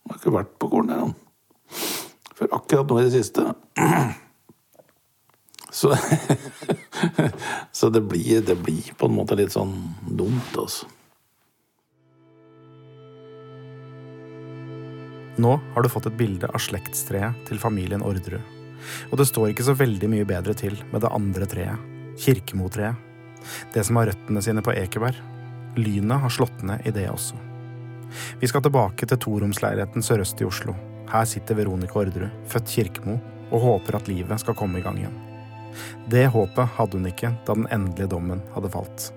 Han 0.04 0.12
har 0.12 0.20
ikke 0.20 0.34
vært 0.34 0.52
på 0.60 0.70
gården 0.72 0.94
han. 0.94 1.14
For 2.34 2.50
akkurat 2.54 2.90
nå 2.90 2.98
i 3.00 3.06
det 3.06 3.14
siste 3.14 3.46
Så, 5.74 5.90
så 7.72 7.88
det, 7.90 8.04
blir, 8.06 8.42
det 8.46 8.54
blir 8.62 8.92
på 8.94 9.08
en 9.10 9.16
måte 9.16 9.34
litt 9.38 9.50
sånn 9.54 9.72
dumt, 10.06 10.54
altså. 10.54 10.86
Nå 15.34 15.56
har 15.74 15.82
du 15.82 15.90
fått 15.90 16.06
et 16.06 16.14
bilde 16.14 16.46
av 16.46 16.62
slektstreet 16.62 17.42
til 17.48 17.58
familien 17.58 18.06
Orderud. 18.06 18.63
Og 19.10 19.18
det 19.20 19.28
står 19.30 19.50
ikke 19.52 19.66
så 19.66 19.76
veldig 19.78 20.10
mye 20.12 20.28
bedre 20.28 20.54
til 20.58 20.76
med 20.92 21.04
det 21.04 21.12
andre 21.14 21.48
treet, 21.50 21.90
Kirkemotreet. 22.20 23.00
Det 23.74 23.84
som 23.84 23.98
har 24.00 24.08
røttene 24.10 24.42
sine 24.44 24.62
på 24.64 24.72
Ekeberg. 24.72 25.18
Lynet 25.76 26.22
har 26.22 26.32
slått 26.32 26.62
ned 26.64 26.86
i 26.86 26.92
det 26.94 27.08
også. 27.10 27.36
Vi 28.40 28.48
skal 28.48 28.62
tilbake 28.62 29.08
til 29.10 29.20
toromsleiligheten 29.20 30.04
sørøst 30.06 30.40
i 30.40 30.46
Oslo. 30.48 30.76
Her 31.10 31.26
sitter 31.28 31.58
Veronica 31.58 31.98
Orderud, 31.98 32.30
født 32.48 32.70
Kirkemo, 32.70 33.18
og 33.50 33.60
håper 33.60 33.98
at 33.98 34.08
livet 34.08 34.40
skal 34.40 34.56
komme 34.58 34.80
i 34.80 34.84
gang 34.86 35.02
igjen. 35.02 35.18
Det 36.10 36.28
håpet 36.30 36.76
hadde 36.78 36.98
hun 36.98 37.10
ikke 37.10 37.34
da 37.46 37.58
den 37.58 37.68
endelige 37.74 38.10
dommen 38.14 38.42
hadde 38.54 38.70
falt. 38.70 39.10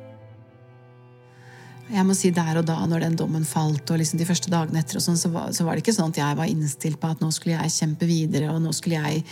Jeg 1.88 2.04
må 2.04 2.16
si 2.18 2.32
Der 2.36 2.60
og 2.60 2.66
da, 2.68 2.78
når 2.90 3.06
den 3.06 3.16
dommen 3.20 3.46
falt, 3.48 3.88
og 3.92 4.00
liksom 4.02 4.20
de 4.20 4.28
første 4.28 4.52
dagene 4.52 4.82
etter, 4.82 5.00
og 5.00 5.06
sånn, 5.06 5.20
så, 5.20 5.32
var, 5.32 5.54
så 5.56 5.64
var 5.64 5.76
det 5.76 5.86
ikke 5.86 5.96
sånn 5.96 6.12
at 6.12 6.20
jeg 6.20 6.40
var 6.40 6.50
innstilt 6.52 7.00
på 7.00 7.12
at 7.14 7.22
nå 7.24 7.30
skulle 7.36 7.56
jeg 7.56 7.76
kjempe 7.78 8.10
videre, 8.10 8.52
og 8.52 8.60
nå 8.64 8.74
skulle 8.76 9.00
jeg 9.00 9.24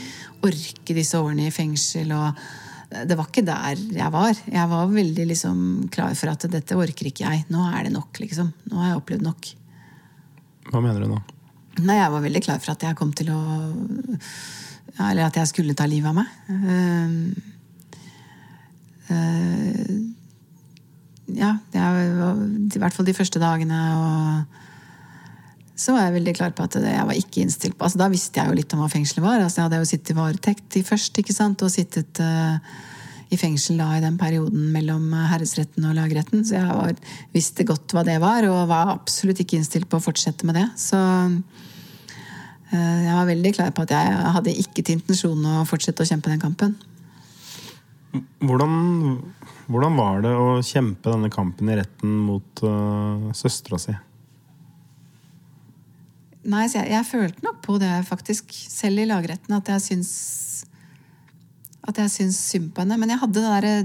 orke 0.46 0.96
disse 0.96 1.20
årene 1.20 1.50
i 1.50 1.54
fengsel. 1.56 2.14
og 2.16 2.40
Det 3.12 3.18
var 3.20 3.28
ikke 3.28 3.46
der 3.48 3.84
jeg 4.00 4.16
var. 4.16 4.42
Jeg 4.48 4.72
var 4.72 4.96
veldig 4.96 5.28
liksom 5.34 5.60
klar 5.92 6.16
for 6.16 6.32
at 6.32 6.48
dette 6.52 6.80
orker 6.80 7.12
ikke 7.12 7.28
jeg. 7.28 7.46
Nå 7.52 7.68
er 7.68 7.90
det 7.90 7.96
nok, 7.98 8.24
liksom. 8.24 8.54
Nå 8.72 8.80
har 8.80 8.94
jeg 8.94 9.02
opplevd 9.04 9.28
nok. 9.28 9.52
Hva 10.72 10.82
mener 10.82 11.04
du 11.04 11.12
nå? 11.12 11.20
Nei, 11.84 11.98
Jeg 12.00 12.12
var 12.14 12.24
veldig 12.24 12.44
klar 12.46 12.60
for 12.64 12.72
at 12.72 12.84
jeg 12.88 12.96
kom 12.96 13.12
til 13.12 13.34
å 13.36 13.40
Eller 14.96 15.26
at 15.26 15.36
jeg 15.36 15.50
skulle 15.52 15.76
ta 15.76 15.84
livet 15.92 16.08
av 16.08 16.16
meg. 16.16 16.28
Uh, 16.48 17.36
uh, 19.12 19.96
ja, 21.34 21.56
det 21.74 21.82
var 21.82 22.38
i 22.38 22.80
hvert 22.82 22.94
fall 22.94 23.08
de 23.08 23.16
første 23.18 23.42
dagene. 23.42 23.80
Og 23.98 24.66
så 25.76 25.96
var 25.96 26.06
jeg 26.06 26.18
veldig 26.20 26.34
klar 26.38 26.54
på 26.56 26.66
at 26.68 26.78
jeg 26.80 27.08
var 27.08 27.18
ikke 27.18 27.42
innstilt 27.44 27.78
på 27.78 27.88
altså, 27.88 28.00
Da 28.00 28.12
visste 28.12 28.40
jeg 28.40 28.48
jo 28.48 28.60
litt 28.60 28.76
om 28.76 28.84
hva 28.84 28.92
fengselet 28.92 29.26
var. 29.26 29.42
Altså, 29.42 29.60
jeg 29.60 29.68
hadde 29.68 29.82
jo 29.82 29.90
sittet 29.90 30.14
i 30.14 30.20
varetekt 30.20 30.78
først, 30.88 31.20
ikke 31.20 31.36
sant, 31.36 31.66
og 31.66 31.74
sittet 31.74 32.22
uh, 32.24 32.56
i 33.34 33.40
fengsel 33.40 33.82
da 33.82 33.90
i 33.98 34.04
den 34.04 34.20
perioden 34.22 34.70
mellom 34.72 35.10
herresretten 35.32 35.88
og 35.90 35.98
lagretten. 35.98 36.46
Så 36.48 36.60
jeg 36.60 36.80
var, 36.80 36.96
visste 37.36 37.68
godt 37.68 37.96
hva 37.96 38.06
det 38.08 38.20
var, 38.24 38.48
og 38.48 38.70
var 38.72 38.94
absolutt 38.94 39.42
ikke 39.44 39.60
innstilt 39.60 39.90
på 39.92 40.00
å 40.00 40.06
fortsette 40.06 40.48
med 40.48 40.60
det. 40.62 40.68
Så 40.80 41.02
uh, 41.02 41.40
jeg 42.72 43.16
var 43.18 43.32
veldig 43.34 43.56
klar 43.58 43.74
på 43.76 43.88
at 43.88 43.96
jeg 43.98 44.34
hadde 44.38 44.60
ikke 44.62 44.86
til 44.86 45.02
intensjon 45.02 45.50
å 45.58 45.66
fortsette 45.68 46.06
å 46.06 46.12
kjempe 46.14 46.32
den 46.32 46.44
kampen. 46.44 46.78
Hvordan 48.46 48.76
hvordan 49.68 49.98
var 49.98 50.22
det 50.26 50.34
å 50.38 50.50
kjempe 50.66 51.12
denne 51.12 51.32
kampen 51.34 51.70
i 51.72 51.78
retten 51.80 52.18
mot 52.28 52.64
uh, 52.66 53.32
søstera 53.36 53.80
si? 53.82 53.96
Nei, 56.46 56.68
jeg, 56.70 56.86
jeg, 56.92 57.10
følte 57.10 57.46
nok 57.46 57.62
på 57.66 57.80
det, 57.82 57.92
faktisk, 58.06 58.54
selv 58.54 59.02
i 59.02 59.08
lagretten, 59.10 59.56
at 59.58 59.72
jeg 59.74 59.82
syns 59.82 60.12
At 61.86 61.98
jeg 62.02 62.12
syns 62.14 62.38
synd 62.52 62.72
på 62.74 62.82
henne. 62.84 62.98
Men 63.02 63.14
jeg 63.14 63.22
hadde 63.22 63.42
det 63.42 63.50
derre 63.50 63.76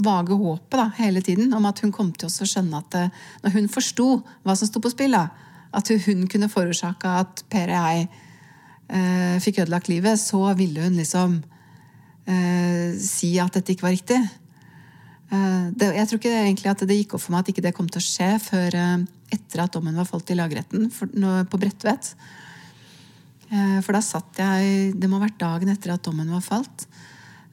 vage 0.00 0.34
håpet 0.34 0.78
da, 0.78 0.88
hele 0.96 1.20
tiden 1.22 1.52
om 1.54 1.66
at 1.68 1.82
hun 1.84 1.92
kom 1.94 2.10
til 2.16 2.30
å 2.30 2.48
skjønne 2.48 2.80
at 2.80 2.96
eh, 2.98 3.22
når 3.44 3.54
hun 3.58 3.68
forsto 3.70 4.06
hva 4.46 4.56
som 4.56 4.68
sto 4.70 4.82
på 4.82 4.92
spill, 4.92 5.14
da, 5.14 5.28
at 5.76 5.90
hun 6.06 6.26
kunne 6.30 6.50
forårsake 6.50 7.14
at 7.20 7.44
Per 7.52 7.70
og 7.70 7.76
jeg 7.76 8.06
eh, 8.88 9.36
fikk 9.44 9.62
ødelagt 9.64 9.90
livet, 9.92 10.18
så 10.18 10.54
ville 10.58 10.86
hun 10.86 10.98
liksom 10.98 11.36
eh, 12.26 12.96
si 12.98 13.34
at 13.42 13.58
dette 13.58 13.76
ikke 13.76 13.86
var 13.86 13.94
riktig. 13.94 14.18
Eh, 15.30 15.66
det, 15.78 15.92
jeg 15.94 16.08
tror 16.10 16.18
ikke 16.18 16.36
egentlig 16.42 16.70
at 16.72 16.84
det 16.90 16.98
gikk 16.98 17.14
opp 17.14 17.22
for 17.22 17.34
meg 17.34 17.44
at 17.44 17.52
ikke 17.52 17.62
det 17.62 17.74
kom 17.76 17.88
til 17.90 18.02
å 18.02 18.06
skje 18.06 18.30
før 18.42 18.76
eh, 18.76 19.04
etter 19.36 19.62
at 19.62 19.76
dommen 19.76 19.98
var 19.98 20.08
falt 20.08 20.32
i 20.32 20.38
lagretten 20.38 20.88
for, 20.94 21.10
på 21.10 21.60
Bredtvet. 21.62 22.10
Eh, 23.50 23.78
for 23.84 23.94
da 23.94 24.02
satt 24.02 24.42
jeg 24.42 24.96
Det 24.98 25.10
må 25.10 25.20
ha 25.20 25.28
vært 25.28 25.38
dagen 25.42 25.70
etter 25.70 25.94
at 25.94 26.04
dommen 26.06 26.30
var 26.34 26.44
falt. 26.44 26.86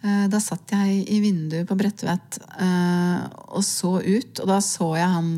Da 0.08 0.38
satt 0.40 0.70
jeg 0.72 1.00
i 1.10 1.16
vinduet 1.20 1.66
på 1.68 1.76
Bredtvet 1.76 2.38
og 3.50 3.64
så 3.66 3.96
ut, 3.98 4.40
og 4.44 4.46
da 4.48 4.60
så 4.62 4.92
jeg 4.96 5.10
han 5.10 5.32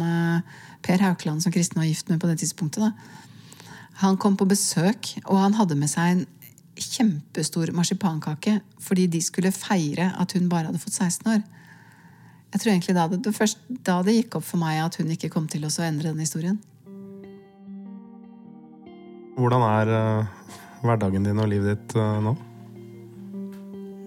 Per 0.86 1.00
Haukeland, 1.00 1.40
som 1.42 1.54
Kristin 1.56 1.80
var 1.80 1.88
gift 1.88 2.12
med 2.12 2.20
på 2.22 2.28
det 2.28 2.42
tidspunktet. 2.42 2.84
Da. 2.84 3.72
Han 4.04 4.20
kom 4.20 4.36
på 4.38 4.46
besøk, 4.52 5.14
og 5.24 5.40
han 5.40 5.56
hadde 5.58 5.80
med 5.80 5.90
seg 5.90 6.12
en 6.12 6.26
kjempestor 6.76 7.72
marsipankake 7.76 8.60
fordi 8.84 9.08
de 9.16 9.24
skulle 9.24 9.56
feire 9.56 10.12
at 10.20 10.36
hun 10.36 10.52
bare 10.52 10.70
hadde 10.70 10.84
fått 10.84 11.00
16 11.00 11.32
år. 11.38 11.42
Jeg 12.50 12.62
tror 12.64 12.72
egentlig 12.72 12.96
da 12.98 13.06
det, 13.12 13.22
det 13.26 13.36
først, 13.36 13.62
da 13.86 14.00
det 14.06 14.16
gikk 14.16 14.40
opp 14.40 14.46
for 14.48 14.62
meg 14.62 14.82
at 14.82 14.98
hun 14.98 15.10
ikke 15.14 15.30
kom 15.34 15.46
til 15.50 15.68
å 15.68 15.72
endre 15.86 16.10
den 16.10 16.22
historien. 16.24 16.58
Hvordan 19.40 19.64
er 19.64 19.92
uh, 19.94 20.54
hverdagen 20.84 21.28
din 21.28 21.40
og 21.40 21.50
livet 21.52 21.78
ditt 21.78 21.98
uh, 22.00 22.18
nå? 22.24 22.34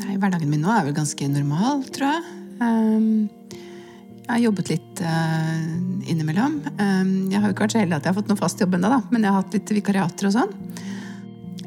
Nei, 0.03 0.17
Hverdagen 0.19 0.51
min 0.51 0.65
nå 0.65 0.73
er 0.75 0.89
vel 0.89 0.97
ganske 0.97 1.29
normal, 1.31 1.85
tror 1.95 2.11
jeg. 2.11 2.41
Um, 2.63 3.31
jeg 4.23 4.31
har 4.33 4.43
jobbet 4.43 4.73
litt 4.75 5.05
uh, 5.07 5.63
innimellom. 6.11 6.59
Um, 6.81 7.13
jeg 7.31 7.39
har 7.39 7.47
jo 7.47 7.55
ikke 7.55 7.67
vært 7.69 7.77
så 7.77 7.83
heldig 7.85 7.99
at 8.01 8.09
jeg 8.09 8.13
har 8.13 8.19
fått 8.19 8.33
noe 8.33 8.43
fast 8.43 8.61
jobb 8.61 8.75
ennå, 8.77 8.99
men 9.15 9.23
jeg 9.23 9.31
har 9.31 9.39
hatt 9.39 9.57
litt 9.57 9.73
vikariater 9.79 10.29
og 10.29 10.35
sånn. 10.35 10.53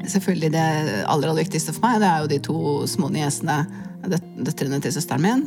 Selvfølgelig 0.06 0.52
Det 0.54 0.66
aller, 1.08 1.08
aller 1.32 1.40
viktigste 1.40 1.72
for 1.74 1.88
meg 1.88 2.04
det 2.04 2.12
er 2.12 2.22
jo 2.22 2.30
de 2.30 2.38
to 2.44 2.60
små 2.86 3.08
niesene, 3.10 3.58
døtrene 4.06 4.78
til 4.84 4.94
søsteren 4.94 5.24
min 5.24 5.42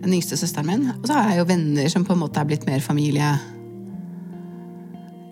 den 0.00 0.16
yngste 0.16 0.38
søsteren 0.40 0.68
min. 0.68 0.84
Og 0.96 1.06
så 1.08 1.16
har 1.16 1.32
jeg 1.32 1.42
jo 1.42 1.48
venner 1.50 1.88
som 1.92 2.04
på 2.06 2.14
en 2.14 2.22
måte 2.22 2.40
er 2.40 2.48
blitt 2.48 2.66
mer 2.68 2.82
familie 2.84 3.34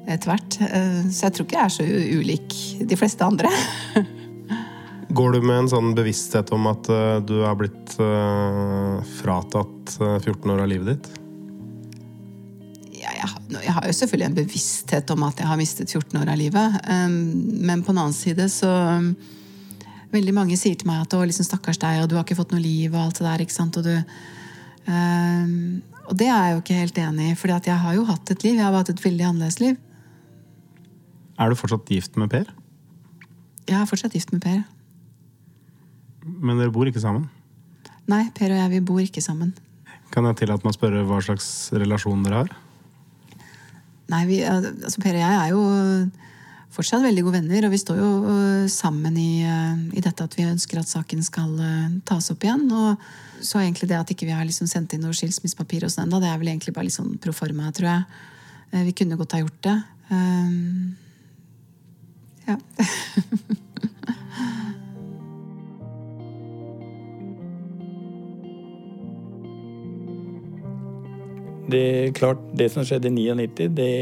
etter 0.09 0.31
hvert. 0.31 0.59
Eh, 0.65 1.05
så 1.13 1.27
jeg 1.27 1.37
tror 1.37 1.47
ikke 1.47 1.59
jeg 1.59 1.65
er 1.65 1.77
så 1.77 1.87
ulik 2.19 2.57
de 2.89 2.99
fleste 2.99 3.25
andre. 3.25 3.53
Går 5.19 5.37
du 5.37 5.41
med 5.45 5.65
en 5.65 5.71
sånn 5.73 5.95
bevissthet 5.97 6.53
om 6.57 6.69
at 6.71 6.89
eh, 6.93 7.21
du 7.25 7.39
har 7.41 7.57
blitt 7.57 7.95
uh, 7.97 9.01
fratatt 9.23 9.97
14 9.97 10.53
år 10.53 10.65
av 10.65 10.69
livet 10.69 10.93
ditt? 10.93 11.09
Ja, 12.99 13.15
jeg, 13.15 13.25
har, 13.25 13.41
jeg, 13.55 13.73
har, 13.73 13.89
jo 13.89 13.97
selvfølgelig 13.97 14.29
en 14.29 14.39
bevissthet 14.43 15.15
om 15.15 15.25
at 15.29 15.41
jeg 15.41 15.49
har 15.49 15.61
mistet 15.61 15.89
14 15.97 16.21
år 16.21 16.33
av 16.35 16.41
livet. 16.41 16.79
Men 17.09 17.85
på 17.85 17.95
den 17.95 18.03
annen 18.03 18.17
side 18.17 18.51
så 18.53 18.73
Veldig 20.09 20.33
mange 20.33 20.57
sier 20.57 20.73
til 20.73 20.89
meg 20.89 21.03
at 21.03 21.13
'å, 21.13 21.19
liksom, 21.29 21.45
stakkars 21.45 21.77
deg, 21.83 21.99
og 22.01 22.07
du 22.09 22.15
har 22.17 22.23
ikke 22.25 22.39
fått 22.39 22.55
noe 22.55 22.63
liv', 22.65 22.95
og 22.95 23.03
alt 23.03 23.19
det 23.19 23.27
der. 23.27 23.43
ikke 23.45 23.53
sant? 23.53 23.77
Og 23.77 23.85
du, 23.85 23.93
Um, 24.89 25.83
og 26.09 26.17
det 26.17 26.31
er 26.31 26.47
jeg 26.49 26.55
jo 26.55 26.63
ikke 26.63 26.79
helt 26.79 26.99
enig 27.03 27.31
i, 27.33 27.37
for 27.37 27.53
jeg 27.53 27.77
har 27.83 27.97
jo 27.99 28.07
hatt 28.09 28.31
et 28.33 28.45
liv. 28.47 28.57
Jeg 28.57 28.65
har 28.65 28.77
hatt 28.77 28.93
et 28.93 29.05
veldig 29.05 29.27
annerledes 29.29 29.61
liv. 29.61 29.77
Er 31.39 31.51
du 31.53 31.59
fortsatt 31.59 31.91
gift 31.93 32.17
med 32.19 32.31
Per? 32.33 32.49
Jeg 33.69 33.77
er 33.77 33.89
fortsatt 33.89 34.17
gift 34.17 34.33
med 34.33 34.41
Per. 34.43 34.63
Men 36.25 36.61
dere 36.61 36.73
bor 36.73 36.89
ikke 36.89 37.03
sammen? 37.03 37.29
Nei, 38.09 38.25
Per 38.35 38.55
og 38.55 38.63
jeg 38.63 38.73
vi 38.73 38.81
bor 38.89 39.03
ikke 39.03 39.23
sammen. 39.25 39.53
Kan 40.15 40.25
jeg 40.25 40.41
tillate 40.41 40.65
meg 40.65 40.73
å 40.73 40.79
spørre 40.79 41.05
hva 41.05 41.21
slags 41.25 41.69
relasjon 41.77 42.25
dere 42.25 42.41
har? 42.43 42.57
Nei, 44.09 44.25
vi, 44.31 44.41
altså 44.49 45.05
Per 45.05 45.13
og 45.13 45.21
jeg 45.21 45.37
er 45.37 45.53
jo 45.53 45.63
fortsatt 46.73 47.05
veldig 47.05 47.27
gode 47.27 47.43
venner, 47.43 47.67
og 47.69 47.75
vi 47.75 47.81
står 47.81 48.01
jo 48.01 48.11
øh, 48.33 48.67
sammen 48.73 49.17
i, 49.21 49.45
øh, 49.45 49.87
i 49.93 50.05
dette 50.05 50.25
at 50.25 50.37
vi 50.39 50.49
ønsker 50.49 50.81
at 50.81 50.89
saken 50.89 51.25
skal 51.27 51.53
øh, 51.61 51.99
tas 52.09 52.31
opp 52.33 52.45
igjen. 52.45 52.65
og 52.73 52.97
så 53.43 53.61
egentlig 53.63 53.89
det 53.91 53.99
at 53.99 54.11
ikke 54.13 54.27
vi 54.29 54.35
har 54.35 54.45
liksom 54.47 54.69
sendt 54.71 54.93
inn 54.95 55.03
noe 55.05 55.17
skilsmissepapir 55.17 55.85
hos 55.87 55.97
den 55.99 56.05
ennå, 56.07 56.21
det 56.23 56.31
er 56.31 56.39
vel 56.41 56.51
egentlig 56.53 56.75
bare 56.77 56.87
litt 56.89 56.99
sånn 56.99 57.19
proforma, 57.23 57.73
tror 57.75 57.89
jeg. 57.91 58.03
Vi 58.89 58.93
kunne 58.97 59.17
godt 59.21 59.33
ha 59.37 59.41
gjort 59.43 59.63
det. 59.65 59.79
Um, 60.11 60.97
ja. 62.49 62.57
det 71.69 71.79
er 71.79 72.13
klart, 72.17 72.41
det 72.57 72.69
som 72.73 72.85
skjedde 72.89 73.09
i 73.09 73.13
99, 73.17 73.69
det, 73.77 73.93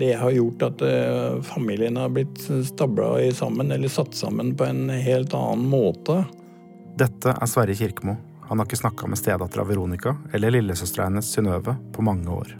det 0.00 0.12
har 0.20 0.30
gjort 0.36 0.62
at 0.68 0.78
uh, 0.84 1.40
familien 1.44 1.96
har 2.00 2.12
blitt 2.12 2.40
stabla 2.68 3.32
sammen, 3.36 3.72
eller 3.72 3.88
satt 3.92 4.14
sammen 4.16 4.56
på 4.56 4.64
en 4.68 4.88
helt 4.92 5.34
annen 5.36 5.68
måte. 5.72 6.24
Dette 6.98 7.32
er 7.32 7.48
Sverre 7.48 7.74
Kirkemo. 7.76 8.16
Han 8.50 8.60
har 8.60 8.68
ikke 8.68 8.82
snakka 8.82 9.08
med 9.08 9.16
stedattera 9.16 9.64
Veronica 9.64 10.12
eller 10.36 10.52
lillesøstera 10.52 11.06
hennes 11.08 11.30
Synnøve 11.32 11.72
på 11.94 12.04
mange 12.04 12.28
år. 12.28 12.52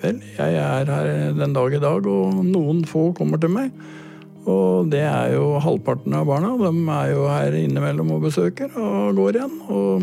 Vel, 0.00 0.22
jeg 0.38 0.54
er 0.62 0.88
her 0.88 1.08
den 1.36 1.52
dag 1.56 1.74
i 1.74 1.80
dag, 1.82 2.06
og 2.06 2.38
noen 2.46 2.84
få 2.88 3.10
kommer 3.18 3.40
til 3.42 3.50
meg. 3.52 3.74
Og 4.48 4.88
det 4.88 5.02
er 5.04 5.34
jo 5.34 5.58
halvparten 5.60 6.14
av 6.16 6.24
barna. 6.30 6.54
De 6.56 6.70
er 6.94 7.12
jo 7.12 7.28
her 7.28 7.56
innimellom 7.58 8.14
og 8.16 8.24
besøker 8.28 8.72
og 8.78 9.18
går 9.18 9.40
igjen. 9.40 9.56
Og 9.68 10.02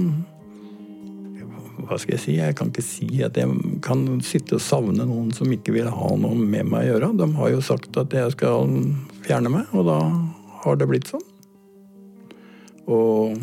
hva 1.86 1.98
skal 2.02 2.16
jeg 2.16 2.24
si? 2.24 2.36
Jeg 2.38 2.56
kan 2.58 2.70
ikke 2.70 2.86
si 2.86 3.08
at 3.26 3.38
jeg 3.40 3.50
kan 3.86 4.06
sitte 4.26 4.60
og 4.60 4.64
savne 4.64 5.06
noen 5.08 5.32
som 5.34 5.50
ikke 5.54 5.74
vil 5.74 5.90
ha 5.90 6.10
noe 6.20 6.38
med 6.38 6.70
meg 6.70 6.86
å 6.86 6.90
gjøre. 6.94 7.14
De 7.18 7.28
har 7.40 7.54
jo 7.56 7.62
sagt 7.66 7.98
at 8.02 8.14
jeg 8.14 8.36
skal 8.36 8.70
fjerne 9.26 9.50
meg, 9.54 9.74
og 9.74 9.90
da 9.90 10.00
har 10.66 10.78
det 10.82 10.90
blitt 10.92 11.10
sånn. 11.10 11.26
Og 12.92 13.38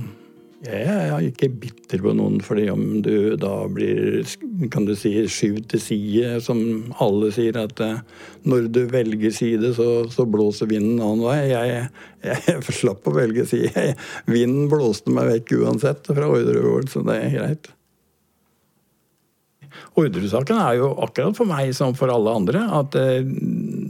jeg 0.62 0.86
er 0.86 1.24
ikke 1.26 1.48
bitter 1.58 1.98
på 2.04 2.12
noen 2.14 2.36
fordi 2.44 2.68
om 2.70 3.00
du 3.02 3.34
da 3.40 3.64
blir, 3.66 4.22
kan 4.70 4.86
du 4.86 4.94
si, 4.94 5.10
skyvd 5.26 5.64
til 5.72 5.82
side, 5.82 6.36
som 6.46 6.60
alle 7.02 7.32
sier, 7.34 7.58
at 7.58 7.82
eh, 7.82 7.98
når 8.46 8.68
du 8.70 8.80
velger 8.92 9.34
side, 9.34 9.72
så, 9.74 9.88
så 10.12 10.26
blåser 10.30 10.70
vinden 10.70 11.00
en 11.00 11.06
annen 11.08 11.26
vei. 11.26 11.40
Jeg, 11.50 11.90
jeg 12.28 12.64
slapp 12.78 13.10
å 13.10 13.16
velge 13.16 13.48
side. 13.50 13.88
Vinden 14.30 14.70
blåste 14.70 15.10
meg 15.10 15.32
vekk 15.32 15.56
uansett 15.64 16.06
fra 16.12 16.30
Orderud, 16.30 16.86
så 16.92 17.02
det 17.10 17.18
er 17.18 17.38
greit. 17.40 17.72
Orderud-saken 19.98 20.62
er 20.62 20.78
jo 20.78 20.92
akkurat 21.04 21.36
for 21.36 21.48
meg 21.48 21.72
som 21.76 21.96
for 21.98 22.12
alle 22.12 22.32
andre 22.38 22.62
at 22.78 22.94
eh, 23.00 23.26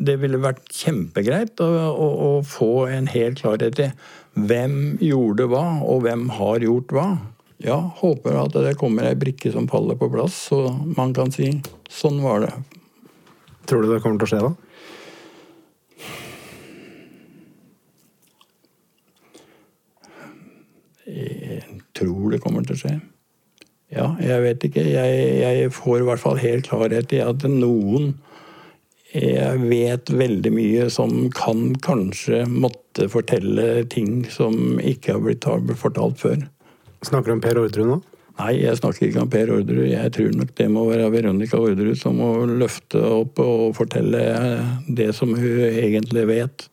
det 0.03 0.17
ville 0.25 0.41
vært 0.41 0.65
kjempegreit 0.73 1.61
å, 1.63 1.69
å, 1.93 2.09
å 2.27 2.33
få 2.47 2.89
en 2.89 3.13
hel 3.13 3.37
klarhet 3.39 3.79
i 3.83 3.93
hvem 4.35 4.97
gjorde 5.03 5.47
hva, 5.53 5.65
og 5.85 6.05
hvem 6.07 6.29
har 6.39 6.65
gjort 6.65 6.95
hva. 6.97 7.07
Ja, 7.63 7.79
håper 8.01 8.41
at 8.41 8.57
det 8.59 8.75
kommer 8.81 9.07
ei 9.07 9.19
brikke 9.19 9.53
som 9.55 9.69
faller 9.71 9.99
på 9.99 10.09
plass, 10.11 10.49
så 10.49 10.65
man 10.97 11.13
kan 11.15 11.31
si 11.35 11.53
sånn 11.93 12.19
var 12.25 12.47
det. 12.47 12.53
Tror 13.71 13.85
du 13.85 13.93
det 13.93 14.01
kommer 14.03 14.19
til 14.19 14.27
å 14.27 14.33
skje, 14.33 14.43
da? 14.49 14.53
Jeg 21.13 21.81
tror 21.95 22.33
det 22.33 22.41
kommer 22.43 22.67
til 22.67 22.75
å 22.75 22.81
skje. 22.81 22.97
Ja, 23.93 24.07
jeg 24.25 24.43
vet 24.47 24.67
ikke. 24.67 24.83
Jeg, 24.89 25.25
jeg 25.43 25.73
får 25.77 26.01
i 26.01 26.07
hvert 26.09 26.23
fall 26.23 26.39
helt 26.41 26.69
klarhet 26.71 27.13
i 27.13 27.21
at 27.23 27.45
noen 27.45 28.15
jeg 29.13 29.61
vet 29.69 30.09
veldig 30.09 30.53
mye 30.55 30.87
som 30.93 31.29
kan 31.37 31.75
kanskje 31.85 32.47
måtte 32.49 33.11
fortelle 33.13 33.85
ting 33.93 34.23
som 34.33 34.81
ikke 34.81 35.17
har 35.17 35.23
blitt 35.27 35.45
fortalt 35.81 36.21
før. 36.23 36.47
Snakker 37.05 37.33
du 37.33 37.37
om 37.37 37.45
Per 37.45 37.61
Orderud 37.61 37.91
nå? 37.91 38.01
Nei, 38.39 38.53
jeg 38.63 38.79
snakker 38.79 39.11
ikke 39.11 39.25
om 39.27 39.31
Per 39.33 39.53
Orderud. 39.53 39.85
Jeg 39.91 40.13
tror 40.17 40.31
nok 40.39 40.55
det 40.57 40.69
må 40.73 40.87
være 40.89 41.11
Veronica 41.13 41.61
Orderud 41.61 41.99
som 42.01 42.17
må 42.23 42.31
løfte 42.49 43.03
opp 43.21 43.43
og 43.45 43.75
fortelle 43.77 44.23
det 44.89 45.11
som 45.17 45.35
hun 45.37 45.61
egentlig 45.69 46.25
vet. 46.31 46.69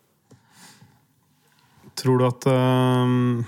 Tror 1.99 2.21
du 2.21 2.28
at 2.30 2.47
uh, 2.47 3.43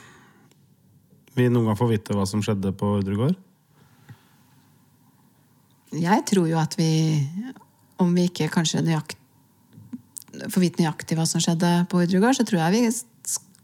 vi 1.39 1.47
noen 1.47 1.69
gang 1.69 1.79
får 1.79 1.93
vite 1.93 2.17
hva 2.17 2.27
som 2.27 2.43
skjedde 2.43 2.73
på 2.75 2.97
Ordregård? 2.97 3.37
gård? 3.39 3.47
Jeg 5.91 6.23
tror 6.27 6.47
jo 6.47 6.59
at 6.59 6.75
vi, 6.79 6.91
om 8.01 8.11
vi 8.17 8.27
ikke 8.29 8.49
kanskje 8.51 8.83
nøyakt, 8.85 9.17
får 10.47 10.63
vite 10.63 10.81
nøyaktig 10.81 11.17
hva 11.19 11.25
som 11.27 11.43
skjedde 11.43 11.71
på 11.91 12.01
Udrugard, 12.01 12.37
så 12.37 12.45
tror 12.47 12.63
jeg 12.63 12.75
vi 12.75 12.83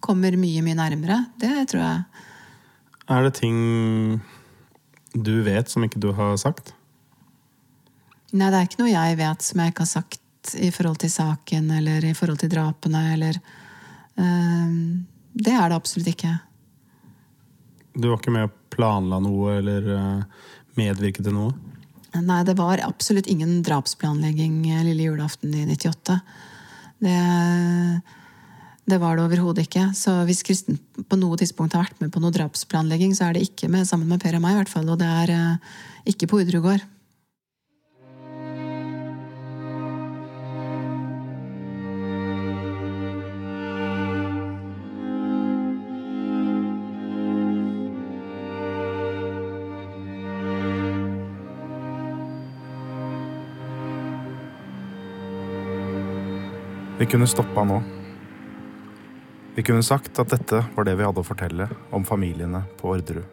kommer 0.04 0.38
mye, 0.40 0.64
mye 0.66 0.78
nærmere. 0.78 1.22
Det 1.42 1.52
tror 1.72 1.84
jeg. 1.84 2.24
Er 3.08 3.24
det 3.24 3.38
ting 3.40 3.60
du 5.18 5.40
vet 5.46 5.72
som 5.72 5.86
ikke 5.88 6.02
du 6.04 6.12
har 6.16 6.36
sagt? 6.38 6.74
Nei, 8.36 8.50
det 8.52 8.58
er 8.60 8.68
ikke 8.68 8.82
noe 8.84 8.92
jeg 8.92 9.20
vet 9.20 9.46
som 9.46 9.62
jeg 9.64 9.72
ikke 9.72 9.86
har 9.86 9.94
sagt 9.94 10.56
i 10.60 10.70
forhold 10.72 11.00
til 11.02 11.12
saken 11.12 11.72
eller 11.80 12.06
i 12.06 12.16
forhold 12.16 12.42
til 12.44 12.52
drapene 12.52 13.04
eller 13.16 13.40
uh, 14.20 14.76
Det 15.38 15.54
er 15.54 15.70
det 15.70 15.80
absolutt 15.80 16.12
ikke. 16.12 16.34
Du 17.98 18.10
var 18.12 18.20
ikke 18.20 18.36
med 18.36 18.50
og 18.50 18.56
planla 18.74 19.20
noe 19.24 19.58
eller 19.58 19.88
medvirke 20.78 20.78
medvirket 20.78 21.26
til 21.26 21.34
noe? 21.34 21.56
Nei, 22.24 22.44
det 22.48 22.58
var 22.58 22.82
absolutt 22.86 23.28
ingen 23.30 23.60
drapsplanlegging 23.66 24.62
lille 24.88 25.10
julaften 25.10 25.54
i 25.54 25.66
98. 25.70 26.20
Det, 27.04 27.18
det 28.90 29.00
var 29.02 29.18
det 29.18 29.26
overhodet 29.28 29.68
ikke. 29.68 29.90
Så 29.98 30.14
hvis 30.28 30.44
Kristen 30.48 30.80
på 31.10 31.20
noe 31.20 31.38
tidspunkt 31.40 31.76
har 31.76 31.88
vært 31.88 32.02
med 32.02 32.14
på 32.14 32.22
noe 32.24 32.34
drapsplanlegging, 32.36 33.16
så 33.18 33.28
er 33.28 33.38
det 33.38 33.48
ikke 33.50 33.70
med, 33.72 33.88
sammen 33.90 34.10
med 34.10 34.22
Per 34.24 34.38
og 34.40 34.44
meg, 34.44 34.56
i 34.56 34.62
hvert 34.62 34.72
fall. 34.72 34.88
Og 34.94 35.00
det 35.02 35.10
er 35.24 35.34
uh, 35.36 35.74
ikke 36.10 36.30
på 36.32 36.42
Udrud 36.44 36.64
Vi 57.08 57.12
kunne 57.12 57.28
stoppa 57.28 57.64
nå. 57.64 57.78
Vi 59.56 59.64
kunne 59.64 59.84
sagt 59.84 60.20
at 60.20 60.28
dette 60.28 60.58
var 60.76 60.84
det 60.84 60.98
vi 61.00 61.06
hadde 61.08 61.22
å 61.24 61.24
fortelle 61.24 61.70
om 61.96 62.04
familiene 62.04 62.60
på 62.76 62.90
Orderud. 62.92 63.24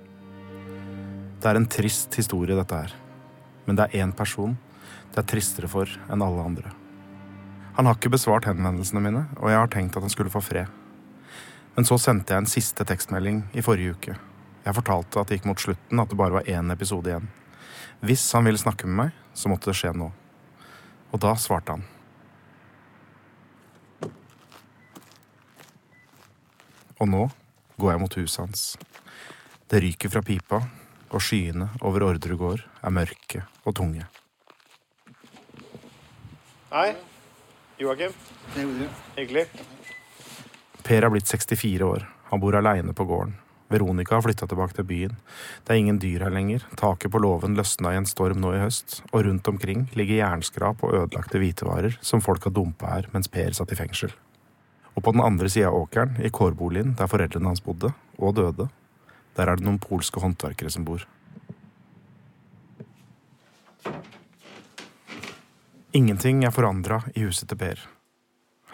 Det 1.42 1.48
er 1.50 1.58
en 1.58 1.66
trist 1.66 2.14
historie, 2.14 2.54
dette 2.54 2.78
her. 2.84 2.92
Men 3.66 3.74
det 3.74 3.88
er 3.88 4.04
én 4.04 4.12
person 4.14 4.52
det 5.10 5.24
er 5.24 5.26
tristere 5.26 5.66
for 5.72 5.90
enn 5.90 6.22
alle 6.22 6.44
andre. 6.46 6.70
Han 7.74 7.90
har 7.90 7.98
ikke 7.98 8.12
besvart 8.14 8.46
henvendelsene 8.46 9.02
mine, 9.02 9.24
og 9.40 9.50
jeg 9.50 9.58
har 9.58 9.72
tenkt 9.74 9.98
at 9.98 10.06
han 10.06 10.14
skulle 10.14 10.30
få 10.30 10.44
fred. 10.52 10.70
Men 11.74 11.90
så 11.90 11.98
sendte 11.98 12.30
jeg 12.30 12.44
en 12.44 12.52
siste 12.54 12.86
tekstmelding 12.86 13.42
i 13.58 13.66
forrige 13.66 13.96
uke. 13.98 14.14
Jeg 14.68 14.78
fortalte 14.78 15.18
at 15.18 15.32
det 15.32 15.40
gikk 15.40 15.50
mot 15.50 15.66
slutten, 15.66 15.98
at 15.98 16.14
det 16.14 16.20
bare 16.22 16.38
var 16.38 16.46
én 16.46 16.70
episode 16.70 17.10
igjen. 17.10 17.26
Hvis 18.06 18.30
han 18.38 18.46
ville 18.46 18.62
snakke 18.62 18.86
med 18.86 19.00
meg, 19.02 19.18
så 19.34 19.50
måtte 19.50 19.72
det 19.72 19.80
skje 19.82 19.96
nå. 19.98 20.12
Og 21.10 21.26
da 21.26 21.34
svarte 21.34 21.74
han. 21.74 21.88
Og 27.04 27.10
nå 27.12 27.24
går 27.76 27.90
jeg 27.92 28.00
mot 28.00 28.14
huset 28.16 28.40
hans. 28.40 28.60
Det 29.68 29.82
ryker 29.84 30.08
fra 30.08 30.22
pipa, 30.24 30.62
og 31.12 31.20
skyene 31.20 31.68
over 31.84 32.06
Orderud 32.06 32.40
gård 32.40 32.62
er 32.80 32.94
mørke 32.96 33.42
og 33.68 33.76
tunge. 33.76 34.06
Hei. 36.72 36.94
Joakim. 37.78 38.16
Hyggelig. 38.54 39.44
Per 40.84 41.04
er 41.04 41.12
blitt 41.12 41.28
64 41.28 41.84
år. 41.84 42.08
Han 42.30 42.40
bor 42.40 42.56
aleine 42.56 42.96
på 42.96 43.04
gården. 43.08 43.36
Veronica 43.68 44.16
har 44.16 44.24
flytta 44.24 44.46
tilbake 44.48 44.76
til 44.78 44.86
byen. 44.88 45.16
Det 45.64 45.74
er 45.74 45.80
ingen 45.82 46.00
dyr 46.00 46.24
her 46.24 46.32
lenger. 46.32 46.64
Taket 46.80 47.12
på 47.12 47.20
låven 47.20 47.56
løsna 47.58 47.92
i 47.92 48.00
en 48.00 48.08
storm 48.08 48.40
nå 48.40 48.54
i 48.56 48.62
høst, 48.62 49.02
og 49.12 49.26
rundt 49.26 49.48
omkring 49.50 49.88
ligger 49.98 50.22
jernskrap 50.22 50.84
og 50.86 50.94
ødelagte 51.02 51.42
hvitevarer 51.42 51.98
som 52.00 52.24
folk 52.24 52.48
har 52.48 52.54
dumpa 52.54 52.96
her 52.96 53.10
mens 53.12 53.28
Per 53.28 53.56
satt 53.56 53.74
i 53.74 53.80
fengsel. 53.80 54.14
Og 54.94 55.02
på 55.02 55.12
den 55.14 55.24
andre 55.24 55.50
sida 55.50 55.70
av 55.70 55.80
åkeren, 55.82 56.16
i 56.22 56.30
kårboligen 56.30 56.94
der 56.98 57.10
foreldrene 57.10 57.50
hans 57.50 57.62
bodde, 57.64 57.90
og 58.18 58.36
døde, 58.38 58.68
der 59.34 59.50
er 59.50 59.58
det 59.58 59.66
noen 59.66 59.82
polske 59.82 60.22
håndverkere 60.22 60.70
som 60.70 60.86
bor. 60.86 61.02
Ingenting 65.94 66.42
er 66.42 66.54
forandra 66.54 67.02
i 67.14 67.22
huset 67.22 67.48
til 67.50 67.58
Per. 67.58 67.82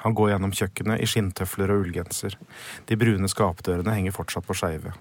Han 0.01 0.15
går 0.17 0.31
gjennom 0.33 0.53
kjøkkenet 0.57 1.03
i 1.05 1.09
skinntøfler 1.09 1.73
og 1.75 1.83
ullgenser. 1.85 2.37
De 2.89 2.97
brune 2.97 3.29
skapdørene 3.29 3.93
henger 3.93 4.17
fortsatt 4.17 4.47
på 4.49 4.57
skeive. 4.57 4.95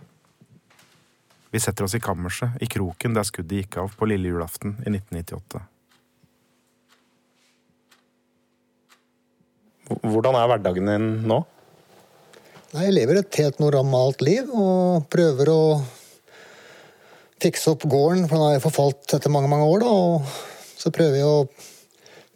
Vi 1.50 1.62
setter 1.64 1.88
oss 1.88 1.96
i 1.96 2.04
kammerset, 2.04 2.60
i 2.62 2.68
kroken 2.68 3.16
der 3.16 3.28
skuddet 3.28 3.64
gikk 3.64 3.80
av 3.82 3.96
på 3.98 4.10
lille 4.12 4.30
julaften 4.30 4.76
i 4.84 4.92
1998. 4.92 5.64
Hvordan 9.90 10.38
er 10.38 10.50
hverdagen 10.52 10.90
din 10.90 11.08
nå? 11.30 11.40
Nei, 12.76 12.86
Jeg 12.86 12.94
lever 12.94 13.20
et 13.20 13.40
helt 13.42 13.62
normalt 13.62 14.22
liv 14.22 14.50
og 14.54 15.08
prøver 15.10 15.50
å 15.50 15.62
fikse 17.42 17.72
opp 17.74 17.86
gården, 17.90 18.28
for 18.28 18.36
den 18.38 18.54
har 18.54 18.64
forfalt 18.64 19.16
etter 19.16 19.34
mange 19.34 19.50
mange 19.50 19.66
år. 19.66 19.80
da, 19.80 19.90
og 19.90 20.22
Så 20.80 20.92
prøver 20.92 21.18
jeg 21.18 21.26
å 21.26 21.48